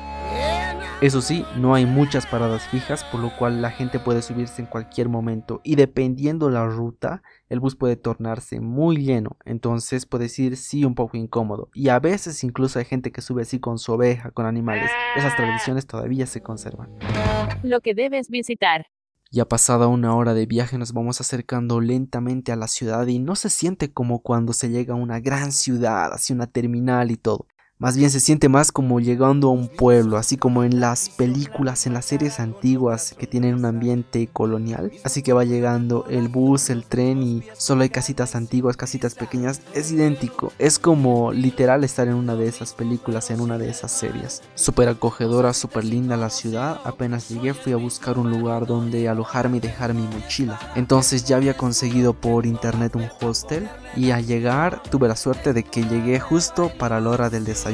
Eso 1.00 1.20
sí, 1.20 1.44
no 1.56 1.74
hay 1.74 1.86
muchas 1.86 2.24
paradas 2.24 2.66
fijas, 2.68 3.04
por 3.04 3.20
lo 3.20 3.36
cual 3.36 3.60
la 3.60 3.70
gente 3.70 3.98
puede 3.98 4.22
subirse 4.22 4.62
en 4.62 4.66
cualquier 4.66 5.08
momento 5.08 5.60
y 5.64 5.74
dependiendo 5.74 6.48
la 6.50 6.66
ruta, 6.66 7.22
el 7.48 7.60
bus 7.60 7.74
puede 7.74 7.96
tornarse 7.96 8.60
muy 8.60 8.98
lleno, 8.98 9.36
entonces 9.44 10.06
puedes 10.06 10.38
ir 10.38 10.56
sí 10.56 10.84
un 10.84 10.94
poco 10.94 11.16
incómodo. 11.16 11.68
Y 11.74 11.88
a 11.88 11.98
veces 11.98 12.42
incluso 12.44 12.78
hay 12.78 12.84
gente 12.84 13.10
que 13.12 13.20
sube 13.20 13.42
así 13.42 13.58
con 13.58 13.78
su 13.78 13.92
oveja, 13.92 14.30
con 14.30 14.46
animales. 14.46 14.90
Esas 15.16 15.36
tradiciones 15.36 15.86
todavía 15.86 16.26
se 16.26 16.42
conservan. 16.42 16.90
Lo 17.62 17.80
que 17.80 17.94
debes 17.94 18.30
visitar. 18.30 18.86
Ya 19.30 19.48
pasada 19.48 19.88
una 19.88 20.14
hora 20.14 20.32
de 20.32 20.46
viaje 20.46 20.78
nos 20.78 20.92
vamos 20.92 21.20
acercando 21.20 21.80
lentamente 21.80 22.52
a 22.52 22.56
la 22.56 22.68
ciudad 22.68 23.06
y 23.08 23.18
no 23.18 23.34
se 23.34 23.50
siente 23.50 23.92
como 23.92 24.22
cuando 24.22 24.52
se 24.52 24.70
llega 24.70 24.94
a 24.94 24.96
una 24.96 25.18
gran 25.18 25.50
ciudad, 25.50 26.12
hacia 26.12 26.36
una 26.36 26.46
terminal 26.46 27.10
y 27.10 27.16
todo. 27.16 27.48
Más 27.84 27.98
bien 27.98 28.08
se 28.08 28.18
siente 28.18 28.48
más 28.48 28.72
como 28.72 28.98
llegando 28.98 29.48
a 29.48 29.52
un 29.52 29.68
pueblo, 29.68 30.16
así 30.16 30.38
como 30.38 30.64
en 30.64 30.80
las 30.80 31.10
películas, 31.10 31.86
en 31.86 31.92
las 31.92 32.06
series 32.06 32.40
antiguas 32.40 33.14
que 33.18 33.26
tienen 33.26 33.56
un 33.56 33.66
ambiente 33.66 34.26
colonial. 34.32 34.90
Así 35.04 35.20
que 35.20 35.34
va 35.34 35.44
llegando 35.44 36.06
el 36.08 36.28
bus, 36.28 36.70
el 36.70 36.86
tren 36.86 37.22
y 37.22 37.42
solo 37.52 37.82
hay 37.82 37.90
casitas 37.90 38.36
antiguas, 38.36 38.78
casitas 38.78 39.14
pequeñas. 39.14 39.60
Es 39.74 39.92
idéntico, 39.92 40.50
es 40.58 40.78
como 40.78 41.30
literal 41.30 41.84
estar 41.84 42.08
en 42.08 42.14
una 42.14 42.36
de 42.36 42.48
esas 42.48 42.72
películas, 42.72 43.30
en 43.30 43.42
una 43.42 43.58
de 43.58 43.68
esas 43.68 43.92
series. 43.92 44.40
Súper 44.54 44.88
acogedora, 44.88 45.52
súper 45.52 45.84
linda 45.84 46.16
la 46.16 46.30
ciudad. 46.30 46.80
Apenas 46.84 47.28
llegué 47.28 47.52
fui 47.52 47.74
a 47.74 47.76
buscar 47.76 48.16
un 48.18 48.30
lugar 48.30 48.64
donde 48.64 49.10
alojarme 49.10 49.58
y 49.58 49.60
dejar 49.60 49.92
mi 49.92 50.06
mochila. 50.06 50.58
Entonces 50.74 51.26
ya 51.26 51.36
había 51.36 51.54
conseguido 51.54 52.14
por 52.14 52.46
internet 52.46 52.96
un 52.96 53.10
hostel 53.20 53.68
y 53.94 54.10
al 54.10 54.24
llegar 54.24 54.82
tuve 54.90 55.06
la 55.06 55.16
suerte 55.16 55.52
de 55.52 55.64
que 55.64 55.82
llegué 55.82 56.18
justo 56.18 56.72
para 56.78 56.98
la 56.98 57.10
hora 57.10 57.28
del 57.28 57.44
desayuno. 57.44 57.73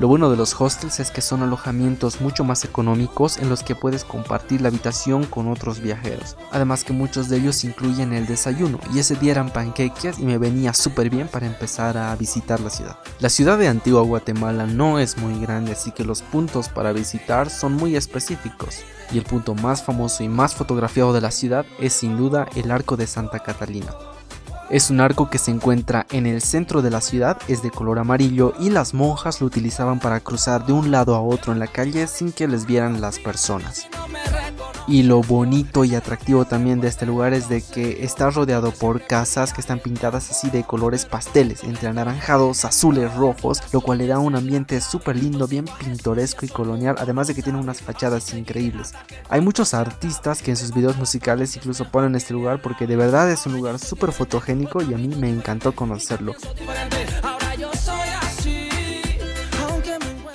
Lo 0.00 0.08
bueno 0.08 0.30
de 0.30 0.36
los 0.36 0.58
hostels 0.58 1.00
es 1.00 1.10
que 1.10 1.20
son 1.20 1.42
alojamientos 1.42 2.20
mucho 2.20 2.44
más 2.44 2.64
económicos 2.64 3.38
en 3.38 3.48
los 3.48 3.62
que 3.62 3.76
puedes 3.76 4.04
compartir 4.04 4.60
la 4.60 4.68
habitación 4.68 5.26
con 5.26 5.48
otros 5.48 5.80
viajeros. 5.80 6.36
Además 6.50 6.82
que 6.82 6.92
muchos 6.92 7.28
de 7.28 7.36
ellos 7.36 7.62
incluyen 7.62 8.12
el 8.12 8.26
desayuno 8.26 8.80
y 8.92 8.98
ese 8.98 9.16
día 9.16 9.32
eran 9.32 9.50
panqueques 9.50 10.18
y 10.18 10.24
me 10.24 10.38
venía 10.38 10.72
súper 10.72 11.10
bien 11.10 11.28
para 11.28 11.46
empezar 11.46 11.98
a 11.98 12.16
visitar 12.16 12.58
la 12.60 12.70
ciudad. 12.70 12.98
La 13.20 13.28
ciudad 13.28 13.58
de 13.58 13.68
Antigua 13.68 14.02
Guatemala 14.02 14.66
no 14.66 14.98
es 14.98 15.18
muy 15.18 15.38
grande 15.40 15.72
así 15.72 15.92
que 15.92 16.04
los 16.04 16.22
puntos 16.22 16.68
para 16.68 16.92
visitar 16.92 17.50
son 17.50 17.74
muy 17.74 17.94
específicos. 17.94 18.80
Y 19.12 19.18
el 19.18 19.24
punto 19.24 19.54
más 19.54 19.84
famoso 19.84 20.24
y 20.24 20.28
más 20.28 20.54
fotografiado 20.54 21.12
de 21.12 21.20
la 21.20 21.30
ciudad 21.30 21.66
es 21.78 21.92
sin 21.92 22.16
duda 22.16 22.48
el 22.56 22.70
Arco 22.70 22.96
de 22.96 23.06
Santa 23.06 23.40
Catalina. 23.40 23.92
Es 24.72 24.88
un 24.88 25.02
arco 25.02 25.28
que 25.28 25.36
se 25.36 25.50
encuentra 25.50 26.06
en 26.12 26.24
el 26.24 26.40
centro 26.40 26.80
de 26.80 26.88
la 26.88 27.02
ciudad, 27.02 27.36
es 27.46 27.62
de 27.62 27.70
color 27.70 27.98
amarillo 27.98 28.54
y 28.58 28.70
las 28.70 28.94
monjas 28.94 29.42
lo 29.42 29.46
utilizaban 29.46 30.00
para 30.00 30.20
cruzar 30.20 30.64
de 30.64 30.72
un 30.72 30.90
lado 30.90 31.14
a 31.14 31.20
otro 31.20 31.52
en 31.52 31.58
la 31.58 31.66
calle 31.66 32.06
sin 32.06 32.32
que 32.32 32.48
les 32.48 32.64
vieran 32.64 33.02
las 33.02 33.18
personas. 33.18 33.86
Y 34.88 35.04
lo 35.04 35.22
bonito 35.22 35.84
y 35.84 35.94
atractivo 35.94 36.44
también 36.44 36.80
de 36.80 36.88
este 36.88 37.06
lugar 37.06 37.34
es 37.34 37.48
de 37.48 37.62
que 37.62 38.04
está 38.04 38.30
rodeado 38.30 38.72
por 38.72 39.00
casas 39.02 39.52
que 39.52 39.60
están 39.60 39.78
pintadas 39.78 40.30
así 40.30 40.50
de 40.50 40.64
colores 40.64 41.04
pasteles, 41.04 41.62
entre 41.62 41.88
anaranjados, 41.88 42.64
azules, 42.64 43.14
rojos, 43.14 43.62
lo 43.72 43.80
cual 43.80 43.98
le 43.98 44.08
da 44.08 44.18
un 44.18 44.34
ambiente 44.34 44.80
súper 44.80 45.16
lindo, 45.16 45.46
bien 45.46 45.66
pintoresco 45.78 46.46
y 46.46 46.48
colonial, 46.48 46.96
además 46.98 47.28
de 47.28 47.34
que 47.34 47.42
tiene 47.42 47.60
unas 47.60 47.80
fachadas 47.80 48.34
increíbles. 48.34 48.92
Hay 49.28 49.40
muchos 49.40 49.72
artistas 49.72 50.42
que 50.42 50.50
en 50.50 50.56
sus 50.56 50.74
videos 50.74 50.96
musicales 50.96 51.54
incluso 51.56 51.88
ponen 51.88 52.16
este 52.16 52.32
lugar 52.32 52.60
porque 52.60 52.88
de 52.88 52.96
verdad 52.96 53.30
es 53.30 53.46
un 53.46 53.52
lugar 53.52 53.78
súper 53.78 54.10
fotogénico 54.10 54.61
y 54.82 54.94
a 54.94 54.98
mí 54.98 55.08
me 55.08 55.28
encantó 55.28 55.72
conocerlo. 55.72 56.34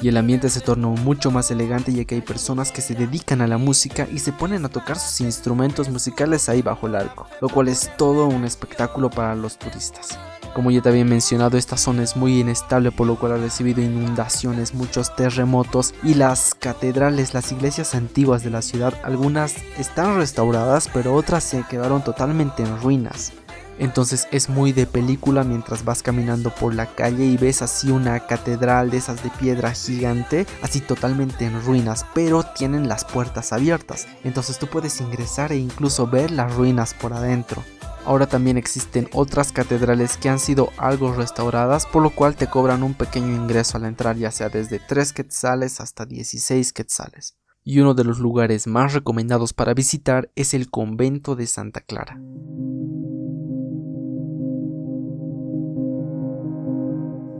y 0.01 0.09
el 0.09 0.17
ambiente 0.17 0.49
se 0.49 0.61
tornó 0.61 0.91
mucho 0.91 1.31
más 1.31 1.49
elegante 1.51 1.91
ya 1.91 2.05
que 2.05 2.15
hay 2.15 2.21
personas 2.21 2.71
que 2.71 2.81
se 2.81 2.95
dedican 2.95 3.41
a 3.41 3.47
la 3.47 3.57
música 3.57 4.07
y 4.11 4.19
se 4.19 4.31
ponen 4.31 4.65
a 4.65 4.69
tocar 4.69 4.97
sus 4.97 5.21
instrumentos 5.21 5.89
musicales 5.89 6.49
ahí 6.49 6.61
bajo 6.61 6.87
el 6.87 6.95
arco, 6.95 7.27
lo 7.41 7.49
cual 7.49 7.67
es 7.67 7.91
todo 7.97 8.27
un 8.27 8.45
espectáculo 8.45 9.09
para 9.09 9.35
los 9.35 9.57
turistas. 9.57 10.17
Como 10.53 10.71
ya 10.71 10.81
te 10.81 10.89
había 10.89 11.05
mencionado, 11.05 11.57
esta 11.57 11.77
zona 11.77 12.03
es 12.03 12.15
muy 12.15 12.39
inestable 12.39 12.91
por 12.91 13.05
lo 13.05 13.19
cual 13.19 13.33
ha 13.33 13.37
recibido 13.37 13.81
inundaciones, 13.81 14.73
muchos 14.73 15.15
terremotos 15.15 15.93
y 16.03 16.15
las 16.15 16.55
catedrales, 16.55 17.33
las 17.33 17.51
iglesias 17.51 17.93
antiguas 17.93 18.43
de 18.43 18.49
la 18.49 18.61
ciudad, 18.61 18.93
algunas 19.03 19.55
están 19.77 20.17
restauradas 20.17 20.89
pero 20.91 21.13
otras 21.13 21.43
se 21.43 21.63
quedaron 21.63 22.03
totalmente 22.03 22.63
en 22.63 22.81
ruinas. 22.81 23.33
Entonces 23.79 24.27
es 24.31 24.49
muy 24.49 24.71
de 24.71 24.85
película 24.85 25.43
mientras 25.43 25.85
vas 25.85 26.01
caminando 26.01 26.53
por 26.53 26.73
la 26.73 26.87
calle 26.87 27.25
y 27.25 27.37
ves 27.37 27.61
así 27.61 27.91
una 27.91 28.19
catedral 28.21 28.89
de 28.89 28.97
esas 28.97 29.23
de 29.23 29.29
piedra 29.29 29.71
gigante, 29.71 30.45
así 30.61 30.81
totalmente 30.81 31.45
en 31.45 31.61
ruinas, 31.63 32.05
pero 32.13 32.43
tienen 32.43 32.87
las 32.87 33.05
puertas 33.05 33.53
abiertas. 33.53 34.07
Entonces 34.23 34.57
tú 34.57 34.67
puedes 34.67 34.99
ingresar 35.01 35.51
e 35.51 35.57
incluso 35.57 36.07
ver 36.07 36.31
las 36.31 36.55
ruinas 36.55 36.93
por 36.93 37.13
adentro. 37.13 37.63
Ahora 38.07 38.25
también 38.25 38.57
existen 38.57 39.09
otras 39.11 39.51
catedrales 39.51 40.15
que 40.15 40.29
han 40.29 40.39
sido 40.39 40.71
algo 40.77 41.13
restauradas, 41.13 41.85
por 41.85 42.01
lo 42.01 42.09
cual 42.09 42.37
te 42.37 42.47
cobran 42.47 42.81
un 42.81 42.93
pequeño 42.93 43.35
ingreso 43.35 43.75
al 43.75 43.83
entrar, 43.83 44.15
ya 44.15 44.31
sea 44.31 44.47
desde 44.47 44.79
3 44.79 45.11
quetzales 45.11 45.81
hasta 45.81 46.05
16 46.05 46.71
quetzales. 46.71 47.35
Y 47.65 47.81
uno 47.81 47.93
de 47.93 48.05
los 48.05 48.19
lugares 48.19 48.65
más 48.65 48.93
recomendados 48.93 49.51
para 49.51 49.73
visitar 49.73 50.31
es 50.35 50.53
el 50.53 50.69
convento 50.69 51.35
de 51.35 51.47
Santa 51.47 51.81
Clara. 51.81 52.17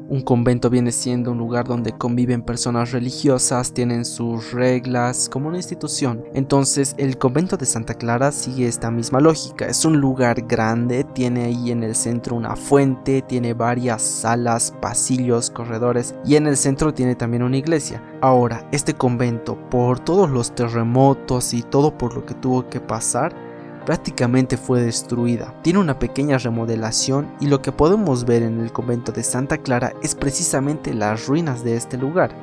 Un 0.10 0.22
convento 0.22 0.70
viene 0.70 0.94
siendo 0.94 1.34
un 1.34 1.38
lugar 1.38 1.68
donde 1.68 1.92
conviven 1.92 2.42
personas 2.42 2.94
religiosas, 2.94 3.74
tienen 3.74 4.06
sus 4.06 4.54
reglas, 4.54 5.28
como 5.28 5.50
una 5.50 5.58
institución. 5.58 6.24
Entonces 6.34 6.96
el 6.98 7.18
convento 7.18 7.58
de 7.58 7.66
Santa 7.66 7.94
Clara 7.94 8.32
sigue 8.32 8.68
esta 8.68 8.90
misma 8.90 9.20
lógica. 9.20 9.66
Es 9.66 9.84
un 9.84 10.00
lugar 10.00 10.44
grande, 10.48 11.04
tiene 11.04 11.44
ahí 11.44 11.72
en 11.72 11.84
el 11.84 11.94
centro 11.94 12.38
una 12.38 12.56
fuente, 12.56 13.22
tiene 13.22 13.54
varias 13.54 14.02
salas, 14.02 14.74
pasillos, 14.80 15.50
corredores 15.50 16.16
y 16.24 16.38
en 16.38 16.48
el 16.48 16.56
centro 16.56 16.94
tiene 16.94 17.16
también 17.16 17.44
una 17.44 17.58
iglesia. 17.58 18.02
Ahora, 18.22 18.66
este 18.72 18.94
convento, 18.94 19.58
por 19.70 20.00
todos 20.00 20.30
los 20.30 20.56
terremotos 20.56 21.54
y 21.54 21.64
todo 21.64 21.98
por 21.98 22.16
lo 22.16 22.26
que 22.26 22.34
tuvo 22.34 22.70
que 22.70 22.80
pasar, 22.80 23.47
prácticamente 23.88 24.58
fue 24.58 24.82
destruida. 24.82 25.54
Tiene 25.62 25.80
una 25.80 25.98
pequeña 25.98 26.38
remodelación 26.38 27.32
y 27.40 27.48
lo 27.48 27.62
que 27.62 27.72
podemos 27.72 28.26
ver 28.26 28.44
en 28.44 28.60
el 28.60 28.74
convento 28.74 29.14
de 29.14 29.24
Santa 29.24 29.60
Clara 29.60 29.94
es 30.04 30.14
precisamente 30.14 30.94
las 30.94 31.26
ruinas 31.26 31.64
de 31.64 31.78
este 31.78 31.98
lugar. 31.98 32.36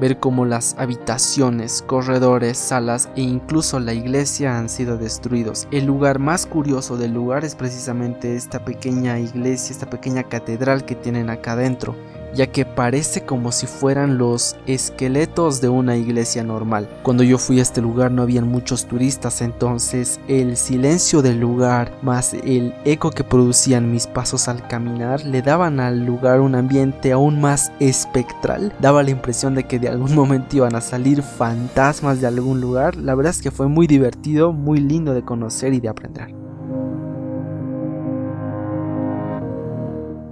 Ver 0.00 0.18
cómo 0.20 0.46
las 0.46 0.74
habitaciones, 0.78 1.82
corredores, 1.82 2.56
salas 2.56 3.10
e 3.14 3.20
incluso 3.20 3.78
la 3.78 3.92
iglesia 3.92 4.56
han 4.56 4.70
sido 4.70 4.96
destruidos. 4.96 5.68
El 5.70 5.84
lugar 5.84 6.18
más 6.18 6.46
curioso 6.46 6.96
del 6.96 7.12
lugar 7.12 7.44
es 7.44 7.54
precisamente 7.54 8.36
esta 8.36 8.64
pequeña 8.64 9.18
iglesia, 9.18 9.74
esta 9.74 9.90
pequeña 9.90 10.22
catedral 10.22 10.86
que 10.86 10.94
tienen 10.94 11.28
acá 11.28 11.52
adentro 11.52 11.94
ya 12.36 12.46
que 12.46 12.64
parece 12.64 13.22
como 13.22 13.50
si 13.50 13.66
fueran 13.66 14.18
los 14.18 14.56
esqueletos 14.66 15.60
de 15.60 15.68
una 15.68 15.96
iglesia 15.96 16.44
normal. 16.44 16.88
Cuando 17.02 17.22
yo 17.22 17.38
fui 17.38 17.58
a 17.58 17.62
este 17.62 17.80
lugar 17.80 18.10
no 18.12 18.22
habían 18.22 18.48
muchos 18.48 18.86
turistas, 18.86 19.40
entonces 19.40 20.20
el 20.28 20.56
silencio 20.56 21.22
del 21.22 21.40
lugar 21.40 21.92
más 22.02 22.34
el 22.34 22.74
eco 22.84 23.10
que 23.10 23.24
producían 23.24 23.90
mis 23.90 24.06
pasos 24.06 24.48
al 24.48 24.66
caminar 24.68 25.24
le 25.24 25.42
daban 25.42 25.80
al 25.80 26.04
lugar 26.04 26.40
un 26.40 26.54
ambiente 26.54 27.12
aún 27.12 27.40
más 27.40 27.72
espectral. 27.80 28.72
Daba 28.80 29.02
la 29.02 29.10
impresión 29.10 29.54
de 29.54 29.64
que 29.64 29.78
de 29.78 29.88
algún 29.88 30.14
momento 30.14 30.56
iban 30.56 30.76
a 30.76 30.80
salir 30.80 31.22
fantasmas 31.22 32.20
de 32.20 32.26
algún 32.26 32.60
lugar. 32.60 32.96
La 32.96 33.14
verdad 33.14 33.30
es 33.30 33.42
que 33.42 33.50
fue 33.50 33.68
muy 33.68 33.86
divertido, 33.86 34.52
muy 34.52 34.78
lindo 34.78 35.14
de 35.14 35.22
conocer 35.22 35.72
y 35.72 35.80
de 35.80 35.88
aprender. 35.88 36.45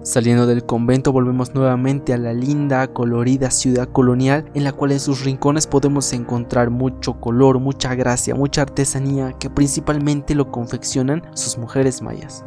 Saliendo 0.05 0.47
del 0.47 0.67
convento 0.67 1.13
volvemos 1.13 1.55
nuevamente 1.55 2.13
a 2.13 2.19
la 2.19 2.35
linda, 2.35 2.89
colorida 2.89 3.51
ciudad 3.51 3.89
colonial 3.89 4.45
en 4.53 4.63
la 4.63 4.73
cual 4.73 4.93
en 4.93 5.01
sus 5.01 5.25
rincones 5.25 5.67
podemos 5.67 6.13
encontrar 6.13 6.69
mucho 6.69 7.15
color, 7.15 7.59
mucha 7.59 7.95
gracia, 7.95 8.35
mucha 8.35 8.61
artesanía 8.61 9.33
que 9.33 9.49
principalmente 9.49 10.35
lo 10.35 10.51
confeccionan 10.51 11.23
sus 11.33 11.57
mujeres 11.57 12.03
mayas. 12.03 12.45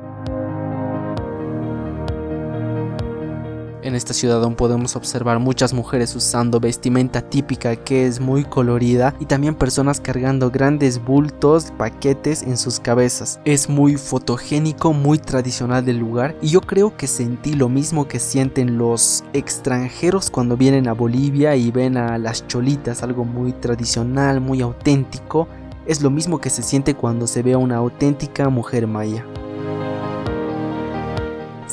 En 3.83 3.93
esta 3.93 4.13
ciudad 4.13 4.43
aún 4.43 4.55
podemos 4.55 4.95
observar 4.95 5.37
muchas 5.39 5.71
mujeres 5.71 6.15
usando 6.15 6.59
vestimenta 6.59 7.21
típica 7.21 7.75
que 7.75 8.07
es 8.07 8.19
muy 8.19 8.43
colorida 8.43 9.13
y 9.19 9.25
también 9.25 9.53
personas 9.53 9.99
cargando 9.99 10.49
grandes 10.49 11.03
bultos, 11.03 11.71
paquetes 11.77 12.41
en 12.41 12.57
sus 12.57 12.79
cabezas. 12.79 13.39
Es 13.45 13.69
muy 13.69 13.95
fotogénico, 13.95 14.93
muy 14.93 15.19
tradicional 15.19 15.85
del 15.85 15.97
lugar 15.99 16.35
y 16.41 16.47
yo 16.47 16.61
creo 16.61 16.97
que 16.97 17.05
sentí 17.05 17.53
lo 17.53 17.69
mismo 17.69 18.07
que 18.07 18.19
sienten 18.19 18.79
los 18.79 19.23
extranjeros 19.33 20.31
cuando 20.31 20.57
vienen 20.57 20.87
a 20.87 20.93
Bolivia 20.93 21.55
y 21.55 21.69
ven 21.69 21.97
a 21.97 22.17
las 22.17 22.47
cholitas, 22.47 23.03
algo 23.03 23.25
muy 23.25 23.53
tradicional, 23.53 24.41
muy 24.41 24.61
auténtico. 24.61 25.47
Es 25.85 26.01
lo 26.01 26.09
mismo 26.09 26.41
que 26.41 26.49
se 26.49 26.63
siente 26.63 26.95
cuando 26.95 27.27
se 27.27 27.43
ve 27.43 27.53
a 27.53 27.57
una 27.59 27.77
auténtica 27.77 28.49
mujer 28.49 28.87
maya. 28.87 29.23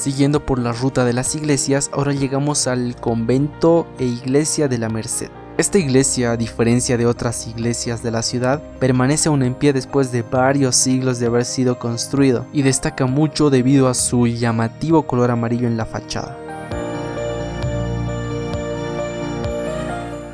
Siguiendo 0.04 0.44
por 0.44 0.58
la 0.58 0.72
ruta 0.72 1.06
de 1.06 1.14
las 1.14 1.34
iglesias, 1.34 1.88
ahora 1.90 2.12
llegamos 2.12 2.66
al 2.66 2.94
convento 2.94 3.86
e 3.98 4.04
iglesia 4.04 4.68
de 4.68 4.76
la 4.76 4.90
Merced. 4.90 5.30
Esta 5.56 5.78
iglesia, 5.78 6.32
a 6.32 6.36
diferencia 6.36 6.98
de 6.98 7.06
otras 7.06 7.46
iglesias 7.46 8.02
de 8.02 8.10
la 8.10 8.22
ciudad, 8.22 8.62
permanece 8.78 9.30
aún 9.30 9.42
en 9.42 9.54
pie 9.54 9.72
después 9.72 10.12
de 10.12 10.20
varios 10.20 10.76
siglos 10.76 11.20
de 11.20 11.26
haber 11.28 11.46
sido 11.46 11.78
construido 11.78 12.44
y 12.52 12.60
destaca 12.60 13.06
mucho 13.06 13.48
debido 13.48 13.88
a 13.88 13.94
su 13.94 14.26
llamativo 14.26 15.04
color 15.04 15.30
amarillo 15.30 15.68
en 15.68 15.78
la 15.78 15.86
fachada. 15.86 16.36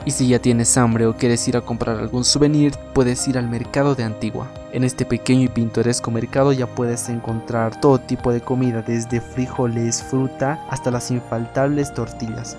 Y 0.04 0.12
si 0.12 0.28
ya 0.28 0.38
tienes 0.38 0.76
hambre 0.78 1.06
o 1.06 1.14
quieres 1.14 1.46
ir 1.46 1.56
a 1.56 1.60
comprar 1.60 1.98
algún 1.98 2.24
souvenir, 2.24 2.74
puedes 2.94 3.28
ir 3.28 3.36
al 3.36 3.48
mercado 3.48 3.94
de 3.94 4.04
Antigua. 4.04 4.48
En 4.72 4.84
este 4.84 5.04
pequeño 5.04 5.44
y 5.44 5.48
pintoresco 5.48 6.10
mercado 6.10 6.52
ya 6.52 6.66
puedes 6.66 7.08
encontrar 7.08 7.78
todo 7.80 7.98
tipo 7.98 8.32
de 8.32 8.40
comida, 8.40 8.82
desde 8.82 9.20
frijoles, 9.20 10.02
fruta, 10.02 10.64
hasta 10.70 10.90
las 10.90 11.10
infaltables 11.10 11.92
tortillas. 11.92 12.56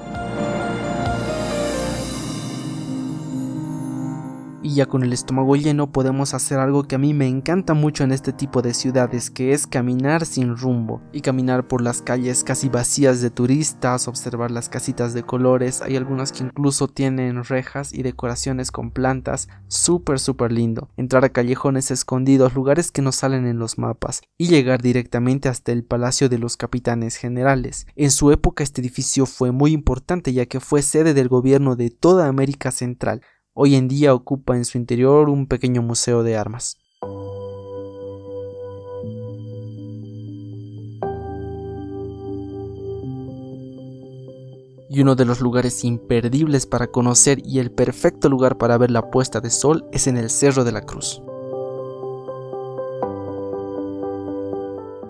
Y 4.63 4.75
ya 4.75 4.85
con 4.85 5.03
el 5.03 5.13
estómago 5.13 5.55
lleno 5.55 5.91
podemos 5.91 6.33
hacer 6.33 6.59
algo 6.59 6.83
que 6.83 6.95
a 6.95 6.99
mí 6.99 7.13
me 7.13 7.27
encanta 7.27 7.73
mucho 7.73 8.03
en 8.03 8.11
este 8.11 8.33
tipo 8.33 8.61
de 8.61 8.73
ciudades, 8.73 9.29
que 9.29 9.53
es 9.53 9.67
caminar 9.67 10.25
sin 10.25 10.57
rumbo 10.57 11.01
y 11.11 11.21
caminar 11.21 11.67
por 11.67 11.81
las 11.81 12.01
calles 12.01 12.43
casi 12.43 12.69
vacías 12.69 13.21
de 13.21 13.29
turistas, 13.29 14.07
observar 14.07 14.51
las 14.51 14.69
casitas 14.69 15.13
de 15.13 15.23
colores, 15.23 15.81
hay 15.81 15.95
algunas 15.95 16.31
que 16.31 16.43
incluso 16.43 16.87
tienen 16.87 17.43
rejas 17.43 17.93
y 17.93 18.03
decoraciones 18.03 18.71
con 18.71 18.91
plantas, 18.91 19.47
súper 19.67 20.19
súper 20.19 20.51
lindo, 20.51 20.89
entrar 20.97 21.25
a 21.25 21.29
callejones 21.29 21.91
escondidos, 21.91 22.53
lugares 22.53 22.91
que 22.91 23.01
no 23.01 23.11
salen 23.11 23.45
en 23.45 23.59
los 23.59 23.77
mapas 23.77 24.21
y 24.37 24.47
llegar 24.47 24.81
directamente 24.81 25.49
hasta 25.49 25.71
el 25.71 25.83
Palacio 25.83 26.29
de 26.29 26.37
los 26.37 26.57
Capitanes 26.57 27.15
Generales. 27.15 27.87
En 27.95 28.11
su 28.11 28.31
época 28.31 28.63
este 28.63 28.81
edificio 28.81 29.25
fue 29.25 29.51
muy 29.51 29.71
importante 29.71 30.33
ya 30.33 30.45
que 30.45 30.59
fue 30.59 30.81
sede 30.81 31.13
del 31.13 31.29
gobierno 31.29 31.75
de 31.75 31.89
toda 31.89 32.27
América 32.27 32.71
Central, 32.71 33.21
Hoy 33.53 33.75
en 33.75 33.89
día 33.89 34.13
ocupa 34.13 34.55
en 34.55 34.63
su 34.63 34.77
interior 34.77 35.27
un 35.27 35.45
pequeño 35.45 35.81
museo 35.81 36.23
de 36.23 36.37
armas. 36.37 36.77
Y 44.89 45.01
uno 45.01 45.15
de 45.15 45.25
los 45.25 45.41
lugares 45.41 45.83
imperdibles 45.83 46.65
para 46.65 46.87
conocer 46.87 47.39
y 47.45 47.59
el 47.59 47.71
perfecto 47.71 48.29
lugar 48.29 48.57
para 48.57 48.77
ver 48.77 48.89
la 48.89 49.11
puesta 49.11 49.41
de 49.41 49.49
sol 49.49 49.85
es 49.91 50.07
en 50.07 50.15
el 50.15 50.29
Cerro 50.29 50.63
de 50.63 50.71
la 50.71 50.85
Cruz. 50.85 51.21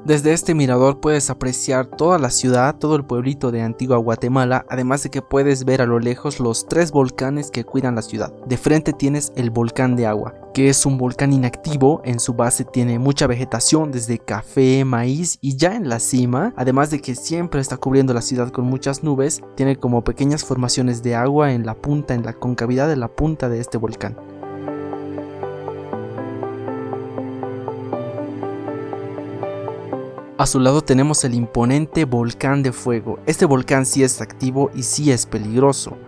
Desde 0.03 0.34
este 0.34 0.55
mirador 0.55 1.00
puedes 1.00 1.29
apreciar 1.29 1.86
toda 1.86 2.17
la 2.17 2.31
ciudad, 2.31 2.75
todo 2.75 2.96
el 2.96 3.05
pueblito 3.05 3.51
de 3.51 3.62
Antigua 3.62 3.98
Guatemala, 3.98 4.65
además 4.67 5.03
de 5.03 5.12
que 5.12 5.22
puedes 5.22 5.63
ver 5.63 5.79
a 5.79 5.86
lo 5.86 6.00
lejos 6.00 6.39
los 6.39 6.65
tres 6.65 6.91
volcanes 6.91 7.51
que 7.51 7.65
cuidan 7.65 7.93
la 7.93 8.01
ciudad. 8.01 8.34
De 8.48 8.58
frente 8.58 8.93
tienes 8.93 9.31
el 9.36 9.51
volcán 9.51 9.96
de 9.96 10.08
agua, 10.08 10.34
que 10.55 10.70
es 10.70 10.88
un 10.88 10.98
volcán 10.98 11.34
inactivo, 11.34 12.01
en 12.03 12.20
su 12.20 12.34
base 12.34 12.65
tiene 12.65 12.98
mucha 12.98 13.27
vegetación 13.27 13.91
desde 13.91 14.17
café, 14.17 14.84
maíz 14.86 15.38
y 15.39 15.55
ya 15.55 15.75
en 15.75 15.88
la 15.88 16.00
cima, 16.00 16.51
además 16.58 16.89
de 16.89 17.00
que 17.00 17.13
siempre 17.13 17.62
está 17.62 17.77
cubriendo 17.77 18.15
la 18.15 18.24
ciudad 18.24 18.50
con 18.50 18.65
muchas 18.65 19.03
nubes, 19.03 19.43
tiene 19.55 19.75
como 19.75 20.03
pequeñas 20.03 20.43
formaciones 20.43 21.03
de 21.03 21.13
agua 21.13 21.53
en 21.53 21.63
la 21.63 21.75
punta, 21.75 22.15
en 22.15 22.24
la 22.24 22.34
concavidad 22.34 22.88
de 22.88 22.98
la 22.98 23.08
punta 23.08 23.50
de 23.50 23.60
este 23.60 23.77
volcán. 23.77 24.17
A 30.41 30.48
su 30.48 30.60
lado 30.60 30.81
tenemos 30.81 31.24
el 31.24 31.36
imponente 31.36 32.03
volcán 32.03 32.63
de 32.63 32.71
fuego. 32.71 33.19
Este 33.27 33.45
volcán 33.45 33.86
sí 33.86 34.01
es 34.01 34.21
activo 34.21 34.71
y 34.74 34.81
sí 34.81 35.12
es 35.12 35.27
peligroso. 35.27 36.00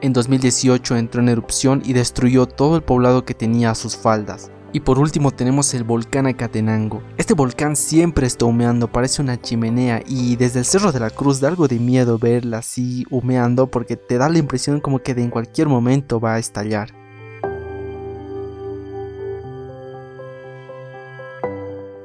En 0.00 0.14
2018 0.14 0.96
entró 0.96 1.20
en 1.20 1.28
erupción 1.28 1.82
y 1.84 1.92
destruyó 1.92 2.46
todo 2.46 2.76
el 2.76 2.82
poblado 2.82 3.26
que 3.26 3.34
tenía 3.34 3.70
a 3.70 3.74
sus 3.74 3.94
faldas. 3.94 4.50
Y 4.72 4.80
por 4.80 4.98
último 4.98 5.30
tenemos 5.30 5.74
el 5.74 5.84
volcán 5.84 6.26
Acatenango. 6.26 7.02
Este 7.18 7.34
volcán 7.34 7.76
siempre 7.76 8.26
está 8.26 8.46
humeando, 8.46 8.90
parece 8.90 9.20
una 9.20 9.38
chimenea 9.38 10.02
y 10.06 10.36
desde 10.36 10.60
el 10.60 10.64
Cerro 10.64 10.90
de 10.90 11.00
la 11.00 11.10
Cruz 11.10 11.40
da 11.40 11.48
algo 11.48 11.68
de 11.68 11.78
miedo 11.78 12.18
verla 12.18 12.60
así 12.60 13.04
humeando 13.10 13.70
porque 13.70 13.98
te 13.98 14.16
da 14.16 14.30
la 14.30 14.38
impresión 14.38 14.80
como 14.80 15.00
que 15.00 15.14
de 15.14 15.22
en 15.22 15.28
cualquier 15.28 15.68
momento 15.68 16.18
va 16.18 16.36
a 16.36 16.38
estallar. 16.38 17.01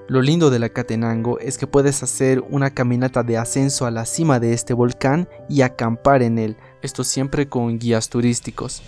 Lo 0.10 0.22
lindo 0.22 0.50
de 0.50 0.58
la 0.58 0.70
Catenango 0.70 1.38
es 1.39 1.58
que 1.58 1.67
puedes 1.67 2.02
hacer 2.02 2.41
una 2.50 2.70
caminata 2.70 3.24
de 3.24 3.38
ascenso 3.38 3.86
a 3.86 3.91
la 3.91 4.06
cima 4.06 4.39
de 4.39 4.54
este 4.54 4.74
volcán 4.74 5.28
y 5.50 5.63
acampar 5.63 6.24
en 6.24 6.39
él, 6.39 6.56
esto 6.82 7.04
siempre 7.04 7.50
con 7.50 7.78
guías 7.78 8.08
turísticos. 8.08 8.84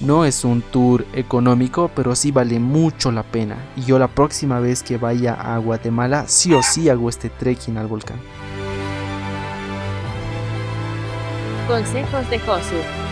No 0.00 0.24
es 0.24 0.46
un 0.46 0.62
tour 0.62 1.04
económico, 1.12 1.90
pero 1.94 2.16
sí 2.16 2.32
vale 2.32 2.58
mucho 2.58 3.12
la 3.12 3.22
pena. 3.22 3.56
Y 3.76 3.82
yo 3.82 3.98
la 3.98 4.08
próxima 4.08 4.60
vez 4.60 4.82
que 4.82 4.96
vaya 4.96 5.34
a 5.34 5.58
Guatemala, 5.58 6.24
sí 6.26 6.54
o 6.54 6.62
sí 6.62 6.88
hago 6.88 7.10
este 7.10 7.28
trekking 7.28 7.76
al 7.76 7.86
volcán. 7.86 8.18
Consejos 11.68 12.30
de 12.30 12.38
Josu. 12.38 13.11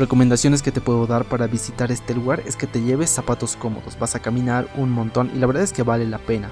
Recomendaciones 0.00 0.62
que 0.62 0.72
te 0.72 0.80
puedo 0.80 1.06
dar 1.06 1.26
para 1.26 1.46
visitar 1.46 1.92
este 1.92 2.14
lugar 2.14 2.42
es 2.46 2.56
que 2.56 2.66
te 2.66 2.80
lleves 2.80 3.10
zapatos 3.10 3.54
cómodos, 3.54 3.98
vas 3.98 4.14
a 4.14 4.18
caminar 4.18 4.66
un 4.78 4.90
montón 4.90 5.30
y 5.34 5.38
la 5.38 5.46
verdad 5.46 5.62
es 5.62 5.74
que 5.74 5.82
vale 5.82 6.06
la 6.06 6.16
pena. 6.16 6.50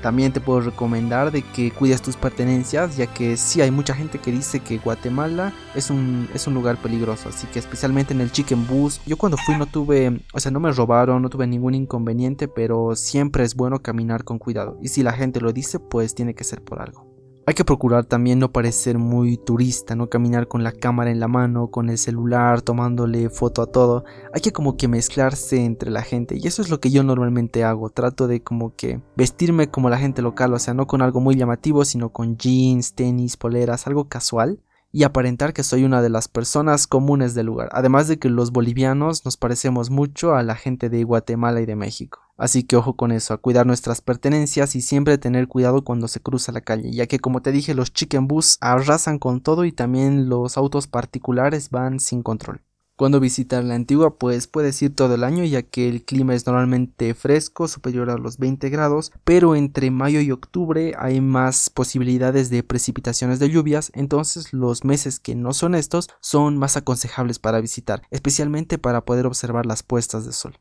También 0.00 0.32
te 0.32 0.40
puedo 0.40 0.62
recomendar 0.62 1.30
de 1.30 1.42
que 1.42 1.72
cuides 1.72 2.00
tus 2.00 2.16
pertenencias, 2.16 2.96
ya 2.96 3.06
que 3.06 3.36
sí 3.36 3.60
hay 3.60 3.70
mucha 3.70 3.94
gente 3.94 4.18
que 4.18 4.32
dice 4.32 4.60
que 4.60 4.78
Guatemala 4.78 5.52
es 5.74 5.90
un, 5.90 6.30
es 6.32 6.46
un 6.46 6.54
lugar 6.54 6.80
peligroso, 6.80 7.28
así 7.28 7.46
que 7.48 7.58
especialmente 7.58 8.14
en 8.14 8.22
el 8.22 8.32
chicken 8.32 8.66
bus. 8.66 9.02
Yo 9.04 9.18
cuando 9.18 9.36
fui 9.36 9.58
no 9.58 9.66
tuve, 9.66 10.22
o 10.32 10.40
sea, 10.40 10.50
no 10.50 10.58
me 10.58 10.72
robaron, 10.72 11.20
no 11.20 11.28
tuve 11.28 11.46
ningún 11.46 11.74
inconveniente, 11.74 12.48
pero 12.48 12.96
siempre 12.96 13.44
es 13.44 13.54
bueno 13.54 13.82
caminar 13.82 14.24
con 14.24 14.38
cuidado. 14.38 14.78
Y 14.80 14.88
si 14.88 15.02
la 15.02 15.12
gente 15.12 15.42
lo 15.42 15.52
dice, 15.52 15.80
pues 15.80 16.14
tiene 16.14 16.34
que 16.34 16.44
ser 16.44 16.62
por 16.62 16.80
algo. 16.80 17.15
Hay 17.48 17.54
que 17.54 17.64
procurar 17.64 18.04
también 18.06 18.40
no 18.40 18.50
parecer 18.50 18.98
muy 18.98 19.36
turista, 19.36 19.94
no 19.94 20.08
caminar 20.08 20.48
con 20.48 20.64
la 20.64 20.72
cámara 20.72 21.12
en 21.12 21.20
la 21.20 21.28
mano, 21.28 21.68
con 21.70 21.90
el 21.90 21.96
celular, 21.96 22.60
tomándole 22.60 23.30
foto 23.30 23.62
a 23.62 23.66
todo. 23.66 24.04
Hay 24.34 24.40
que 24.40 24.50
como 24.50 24.76
que 24.76 24.88
mezclarse 24.88 25.64
entre 25.64 25.92
la 25.92 26.02
gente 26.02 26.36
y 26.36 26.44
eso 26.48 26.60
es 26.60 26.70
lo 26.70 26.80
que 26.80 26.90
yo 26.90 27.04
normalmente 27.04 27.62
hago. 27.62 27.88
Trato 27.90 28.26
de 28.26 28.42
como 28.42 28.74
que 28.74 29.00
vestirme 29.14 29.70
como 29.70 29.88
la 29.88 29.98
gente 29.98 30.22
local, 30.22 30.54
o 30.54 30.58
sea, 30.58 30.74
no 30.74 30.88
con 30.88 31.02
algo 31.02 31.20
muy 31.20 31.36
llamativo, 31.36 31.84
sino 31.84 32.08
con 32.08 32.36
jeans, 32.36 32.94
tenis, 32.94 33.36
poleras, 33.36 33.86
algo 33.86 34.08
casual 34.08 34.58
y 34.90 35.04
aparentar 35.04 35.52
que 35.52 35.62
soy 35.62 35.84
una 35.84 36.02
de 36.02 36.08
las 36.08 36.26
personas 36.26 36.88
comunes 36.88 37.34
del 37.36 37.46
lugar, 37.46 37.68
además 37.70 38.08
de 38.08 38.18
que 38.18 38.28
los 38.28 38.50
bolivianos 38.50 39.24
nos 39.24 39.36
parecemos 39.36 39.90
mucho 39.90 40.34
a 40.34 40.42
la 40.42 40.56
gente 40.56 40.88
de 40.88 41.04
Guatemala 41.04 41.60
y 41.60 41.66
de 41.66 41.76
México. 41.76 42.25
Así 42.36 42.64
que 42.64 42.76
ojo 42.76 42.96
con 42.96 43.12
eso, 43.12 43.32
a 43.32 43.38
cuidar 43.38 43.66
nuestras 43.66 44.02
pertenencias 44.02 44.76
y 44.76 44.82
siempre 44.82 45.16
tener 45.16 45.48
cuidado 45.48 45.84
cuando 45.84 46.06
se 46.06 46.20
cruza 46.20 46.52
la 46.52 46.60
calle, 46.60 46.92
ya 46.92 47.06
que 47.06 47.18
como 47.18 47.40
te 47.40 47.52
dije 47.52 47.74
los 47.74 47.92
chicken 47.92 48.28
bus 48.28 48.58
arrasan 48.60 49.18
con 49.18 49.40
todo 49.40 49.64
y 49.64 49.72
también 49.72 50.28
los 50.28 50.58
autos 50.58 50.86
particulares 50.86 51.70
van 51.70 51.98
sin 51.98 52.22
control. 52.22 52.60
Cuando 52.94 53.20
visitar 53.20 53.62
la 53.62 53.74
antigua 53.74 54.18
pues 54.18 54.46
puedes 54.46 54.80
ir 54.82 54.94
todo 54.94 55.14
el 55.14 55.24
año 55.24 55.44
ya 55.44 55.62
que 55.62 55.88
el 55.88 56.04
clima 56.04 56.34
es 56.34 56.46
normalmente 56.46 57.12
fresco, 57.14 57.68
superior 57.68 58.10
a 58.10 58.18
los 58.18 58.38
20 58.38 58.68
grados, 58.68 59.12
pero 59.24 59.54
entre 59.54 59.90
mayo 59.90 60.20
y 60.20 60.30
octubre 60.30 60.94
hay 60.98 61.22
más 61.22 61.70
posibilidades 61.70 62.50
de 62.50 62.62
precipitaciones 62.62 63.38
de 63.38 63.50
lluvias, 63.50 63.90
entonces 63.94 64.52
los 64.52 64.84
meses 64.84 65.20
que 65.20 65.34
no 65.34 65.54
son 65.54 65.74
estos 65.74 66.08
son 66.20 66.58
más 66.58 66.76
aconsejables 66.76 67.38
para 67.38 67.60
visitar, 67.60 68.02
especialmente 68.10 68.76
para 68.76 69.06
poder 69.06 69.26
observar 69.26 69.64
las 69.64 69.82
puestas 69.82 70.26
de 70.26 70.32
sol. 70.32 70.58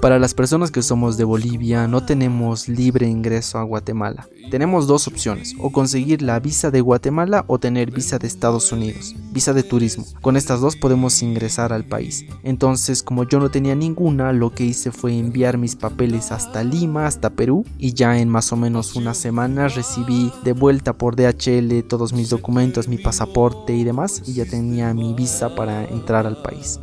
Para 0.00 0.20
las 0.20 0.32
personas 0.32 0.70
que 0.70 0.80
somos 0.80 1.16
de 1.16 1.24
Bolivia 1.24 1.88
no 1.88 2.04
tenemos 2.04 2.68
libre 2.68 3.08
ingreso 3.08 3.58
a 3.58 3.64
Guatemala. 3.64 4.28
Tenemos 4.48 4.86
dos 4.86 5.08
opciones, 5.08 5.56
o 5.58 5.72
conseguir 5.72 6.22
la 6.22 6.38
visa 6.38 6.70
de 6.70 6.80
Guatemala 6.80 7.44
o 7.48 7.58
tener 7.58 7.90
visa 7.90 8.16
de 8.16 8.28
Estados 8.28 8.70
Unidos, 8.70 9.16
visa 9.32 9.52
de 9.52 9.64
turismo. 9.64 10.06
Con 10.20 10.36
estas 10.36 10.60
dos 10.60 10.76
podemos 10.76 11.20
ingresar 11.20 11.72
al 11.72 11.84
país. 11.84 12.24
Entonces, 12.44 13.02
como 13.02 13.24
yo 13.24 13.40
no 13.40 13.50
tenía 13.50 13.74
ninguna, 13.74 14.32
lo 14.32 14.54
que 14.54 14.64
hice 14.64 14.92
fue 14.92 15.18
enviar 15.18 15.58
mis 15.58 15.74
papeles 15.74 16.30
hasta 16.30 16.62
Lima, 16.62 17.06
hasta 17.06 17.30
Perú, 17.30 17.64
y 17.76 17.92
ya 17.92 18.20
en 18.20 18.28
más 18.28 18.52
o 18.52 18.56
menos 18.56 18.94
una 18.94 19.14
semana 19.14 19.66
recibí 19.66 20.32
de 20.44 20.52
vuelta 20.52 20.92
por 20.92 21.16
DHL 21.16 21.82
todos 21.88 22.12
mis 22.12 22.30
documentos, 22.30 22.86
mi 22.86 22.98
pasaporte 22.98 23.74
y 23.74 23.82
demás, 23.82 24.22
y 24.26 24.34
ya 24.34 24.44
tenía 24.44 24.94
mi 24.94 25.12
visa 25.12 25.56
para 25.56 25.84
entrar 25.86 26.24
al 26.24 26.40
país. 26.40 26.78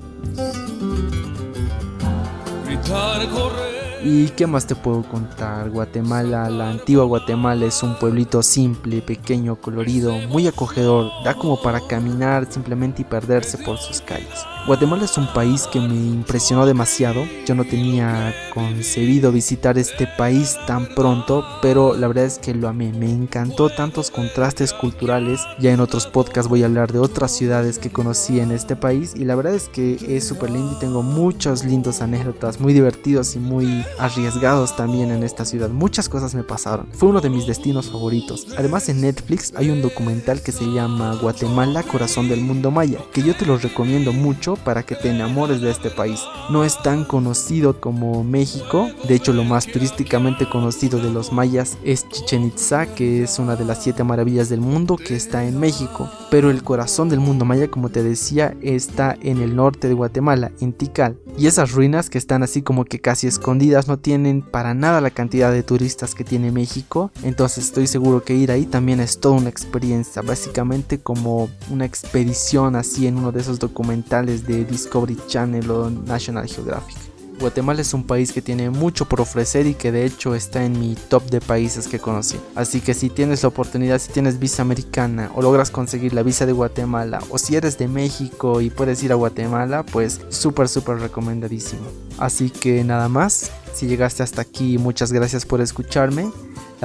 ¿Y 4.04 4.28
qué 4.30 4.46
más 4.46 4.68
te 4.68 4.76
puedo 4.76 5.02
contar? 5.04 5.70
Guatemala, 5.72 6.50
la 6.50 6.70
antigua 6.70 7.06
Guatemala 7.06 7.66
es 7.66 7.82
un 7.82 7.98
pueblito 7.98 8.44
simple, 8.44 9.02
pequeño, 9.02 9.56
colorido, 9.56 10.14
muy 10.30 10.48
acogedor, 10.48 11.12
da 11.24 11.34
como 11.34 11.60
para 11.62 11.82
caminar 11.88 12.46
simplemente 12.52 13.02
y 13.02 13.06
perderse 13.06 13.58
por 13.58 13.80
sus 13.80 14.02
calles. 14.02 14.46
Guatemala 14.68 15.06
es 15.06 15.16
un 15.20 15.28
país 15.28 15.68
que 15.72 15.80
me 15.80 15.94
impresionó 15.94 16.66
demasiado. 16.66 17.24
Yo 17.46 17.54
no 17.54 17.66
tenía 17.66 18.34
concebido 18.52 19.32
visitar 19.32 19.78
este 19.78 20.08
país 20.18 20.58
tan 20.66 20.88
pronto, 20.88 21.46
pero 21.62 21.96
la 21.96 22.08
verdad 22.08 22.26
es 22.26 22.40
que 22.40 22.56
lo 22.56 22.68
amé. 22.68 22.92
Me 22.92 23.12
encantó 23.12 23.70
tantos 23.70 24.10
contrastes 24.10 24.74
culturales. 24.74 25.40
Ya 25.60 25.72
en 25.72 25.82
otros 25.82 26.08
podcasts 26.08 26.50
voy 26.50 26.64
a 26.64 26.66
hablar 26.66 26.92
de 26.92 26.98
otras 26.98 27.32
ciudades 27.32 27.78
que 27.78 27.92
conocí 27.92 28.40
en 28.40 28.52
este 28.52 28.76
país 28.76 29.14
y 29.16 29.26
la 29.26 29.36
verdad 29.36 29.54
es 29.54 29.70
que 29.70 30.00
es 30.10 30.28
súper 30.28 30.50
lindo 30.50 30.74
y 30.76 30.80
tengo 30.80 31.04
muchos 31.04 31.64
lindos 31.64 32.02
anécdotas, 32.02 32.60
muy 32.60 32.74
divertidos 32.74 33.36
y 33.36 33.40
muy 33.40 33.86
arriesgados 34.00 34.76
también 34.76 35.12
en 35.12 35.22
esta 35.22 35.46
ciudad. 35.46 35.70
Muchas 35.70 36.10
cosas 36.10 36.34
me 36.34 36.42
pasaron. 36.42 36.88
Fue 36.92 37.10
uno 37.10 37.22
de 37.22 37.30
mis 37.30 37.46
destinos 37.46 37.92
favoritos. 37.92 38.48
Además 38.58 38.90
en 38.90 39.02
Netflix 39.02 39.54
hay 39.56 39.70
un 39.70 39.84
documental 39.84 40.42
que 40.42 40.52
se 40.52 40.66
llama 40.66 41.20
Guatemala, 41.22 41.84
Corazón 41.84 42.28
del 42.30 42.42
Mundo 42.42 42.72
Maya, 42.72 42.98
que 43.14 43.22
yo 43.22 43.36
te 43.36 43.46
lo 43.46 43.60
recomiendo 43.60 44.12
mucho 44.12 44.55
para 44.56 44.84
que 44.84 44.96
te 44.96 45.10
enamores 45.10 45.62
de 45.62 45.72
este 45.72 45.90
país. 45.90 46.20
No 46.50 46.64
es 46.64 46.82
tan 46.82 47.06
conocido 47.06 47.80
como 47.80 48.24
México, 48.24 48.90
de 49.08 49.16
hecho 49.16 49.34
lo 49.34 49.44
más 49.44 49.66
turísticamente 49.66 50.48
conocido 50.50 51.00
de 51.00 51.12
los 51.12 51.32
mayas 51.32 51.78
es 51.84 52.08
Chichen 52.10 52.46
Itza, 52.46 52.86
que 52.88 53.24
es 53.24 53.40
una 53.40 53.56
de 53.56 53.66
las 53.66 53.84
siete 53.84 54.04
maravillas 54.04 54.50
del 54.50 54.62
mundo 54.62 54.98
que 54.98 55.16
está 55.16 55.46
en 55.46 55.60
México, 55.60 56.10
pero 56.30 56.50
el 56.50 56.64
corazón 56.64 57.10
del 57.10 57.20
mundo 57.20 57.46
maya, 57.46 57.70
como 57.70 57.90
te 57.90 58.04
decía, 58.04 58.56
está 58.62 59.16
en 59.22 59.42
el 59.42 59.56
norte 59.56 59.88
de 59.88 59.94
Guatemala, 59.94 60.52
en 60.62 60.74
Tikal. 60.74 61.18
Y 61.38 61.48
esas 61.48 61.72
ruinas 61.72 62.10
que 62.10 62.18
están 62.18 62.44
así 62.44 62.62
como 62.62 62.86
que 62.86 63.02
casi 63.02 63.28
escondidas 63.28 63.88
no 63.88 64.00
tienen 64.00 64.42
para 64.42 64.74
nada 64.74 65.02
la 65.02 65.10
cantidad 65.10 65.52
de 65.52 65.64
turistas 65.64 66.16
que 66.16 66.24
tiene 66.24 66.52
México, 66.52 67.12
entonces 67.24 67.66
estoy 67.66 67.88
seguro 67.88 68.24
que 68.24 68.36
ir 68.36 68.52
ahí 68.52 68.66
también 68.66 69.00
es 69.00 69.20
toda 69.20 69.36
una 69.36 69.50
experiencia, 69.50 70.22
básicamente 70.22 71.00
como 71.00 71.50
una 71.70 71.86
expedición 71.86 72.76
así 72.76 73.08
en 73.08 73.18
uno 73.18 73.32
de 73.32 73.42
esos 73.42 73.60
documentales 73.60 74.45
de 74.46 74.66
Discovery 74.66 75.18
Channel 75.28 75.70
o 75.72 75.90
National 75.90 76.48
Geographic. 76.48 77.06
Guatemala 77.40 77.82
es 77.82 77.94
un 77.94 78.04
país 78.04 78.32
que 78.32 78.42
tiene 78.42 78.70
mucho 78.70 79.06
por 79.06 79.20
ofrecer 79.20 79.68
y 79.68 79.74
que 79.74 79.92
de 79.92 80.06
hecho 80.06 80.36
está 80.36 80.64
en 80.64 80.80
mi 80.80 80.96
top 80.96 81.30
de 81.30 81.42
países 81.42 81.88
que 81.88 82.00
conocí. 82.00 82.38
Así 82.56 82.80
que 82.80 82.94
si 82.94 83.10
tienes 83.10 83.44
la 83.44 83.50
oportunidad, 83.50 84.00
si 84.00 84.12
tienes 84.12 84.40
visa 84.40 84.62
americana 84.62 85.32
o 85.36 85.42
logras 85.42 85.70
conseguir 85.70 86.14
la 86.14 86.24
visa 86.24 86.46
de 86.46 86.54
Guatemala 86.54 87.20
o 87.30 87.38
si 87.38 87.56
eres 87.56 87.78
de 87.78 87.88
México 87.88 88.62
y 88.62 88.70
puedes 88.70 89.04
ir 89.04 89.12
a 89.12 89.16
Guatemala, 89.16 89.84
pues 89.84 90.22
súper 90.30 90.70
súper 90.70 91.00
recomendadísimo. 91.00 91.84
Así 92.18 92.50
que 92.50 92.84
nada 92.84 93.10
más, 93.10 93.52
si 93.74 93.88
llegaste 93.88 94.24
hasta 94.24 94.42
aquí, 94.42 94.78
muchas 94.78 95.12
gracias 95.12 95.46
por 95.46 95.60
escucharme. 95.60 96.32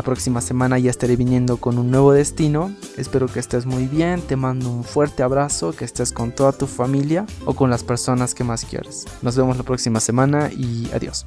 La 0.01 0.05
próxima 0.05 0.41
semana 0.41 0.79
ya 0.79 0.89
estaré 0.89 1.15
viniendo 1.15 1.59
con 1.59 1.77
un 1.77 1.91
nuevo 1.91 2.13
destino. 2.13 2.75
Espero 2.97 3.27
que 3.27 3.39
estés 3.39 3.67
muy 3.67 3.85
bien. 3.85 4.23
Te 4.23 4.35
mando 4.35 4.71
un 4.71 4.83
fuerte 4.83 5.23
abrazo, 5.23 5.73
que 5.73 5.85
estés 5.85 6.11
con 6.11 6.33
toda 6.33 6.53
tu 6.53 6.67
familia 6.67 7.27
o 7.45 7.53
con 7.53 7.69
las 7.69 7.85
personas 7.85 8.35
que 8.35 8.43
más 8.43 8.65
quieres. 8.65 9.05
Nos 9.21 9.37
vemos 9.37 9.59
la 9.59 9.63
próxima 9.63 10.01
semana 10.01 10.51
y 10.57 10.91
adiós. 10.95 11.27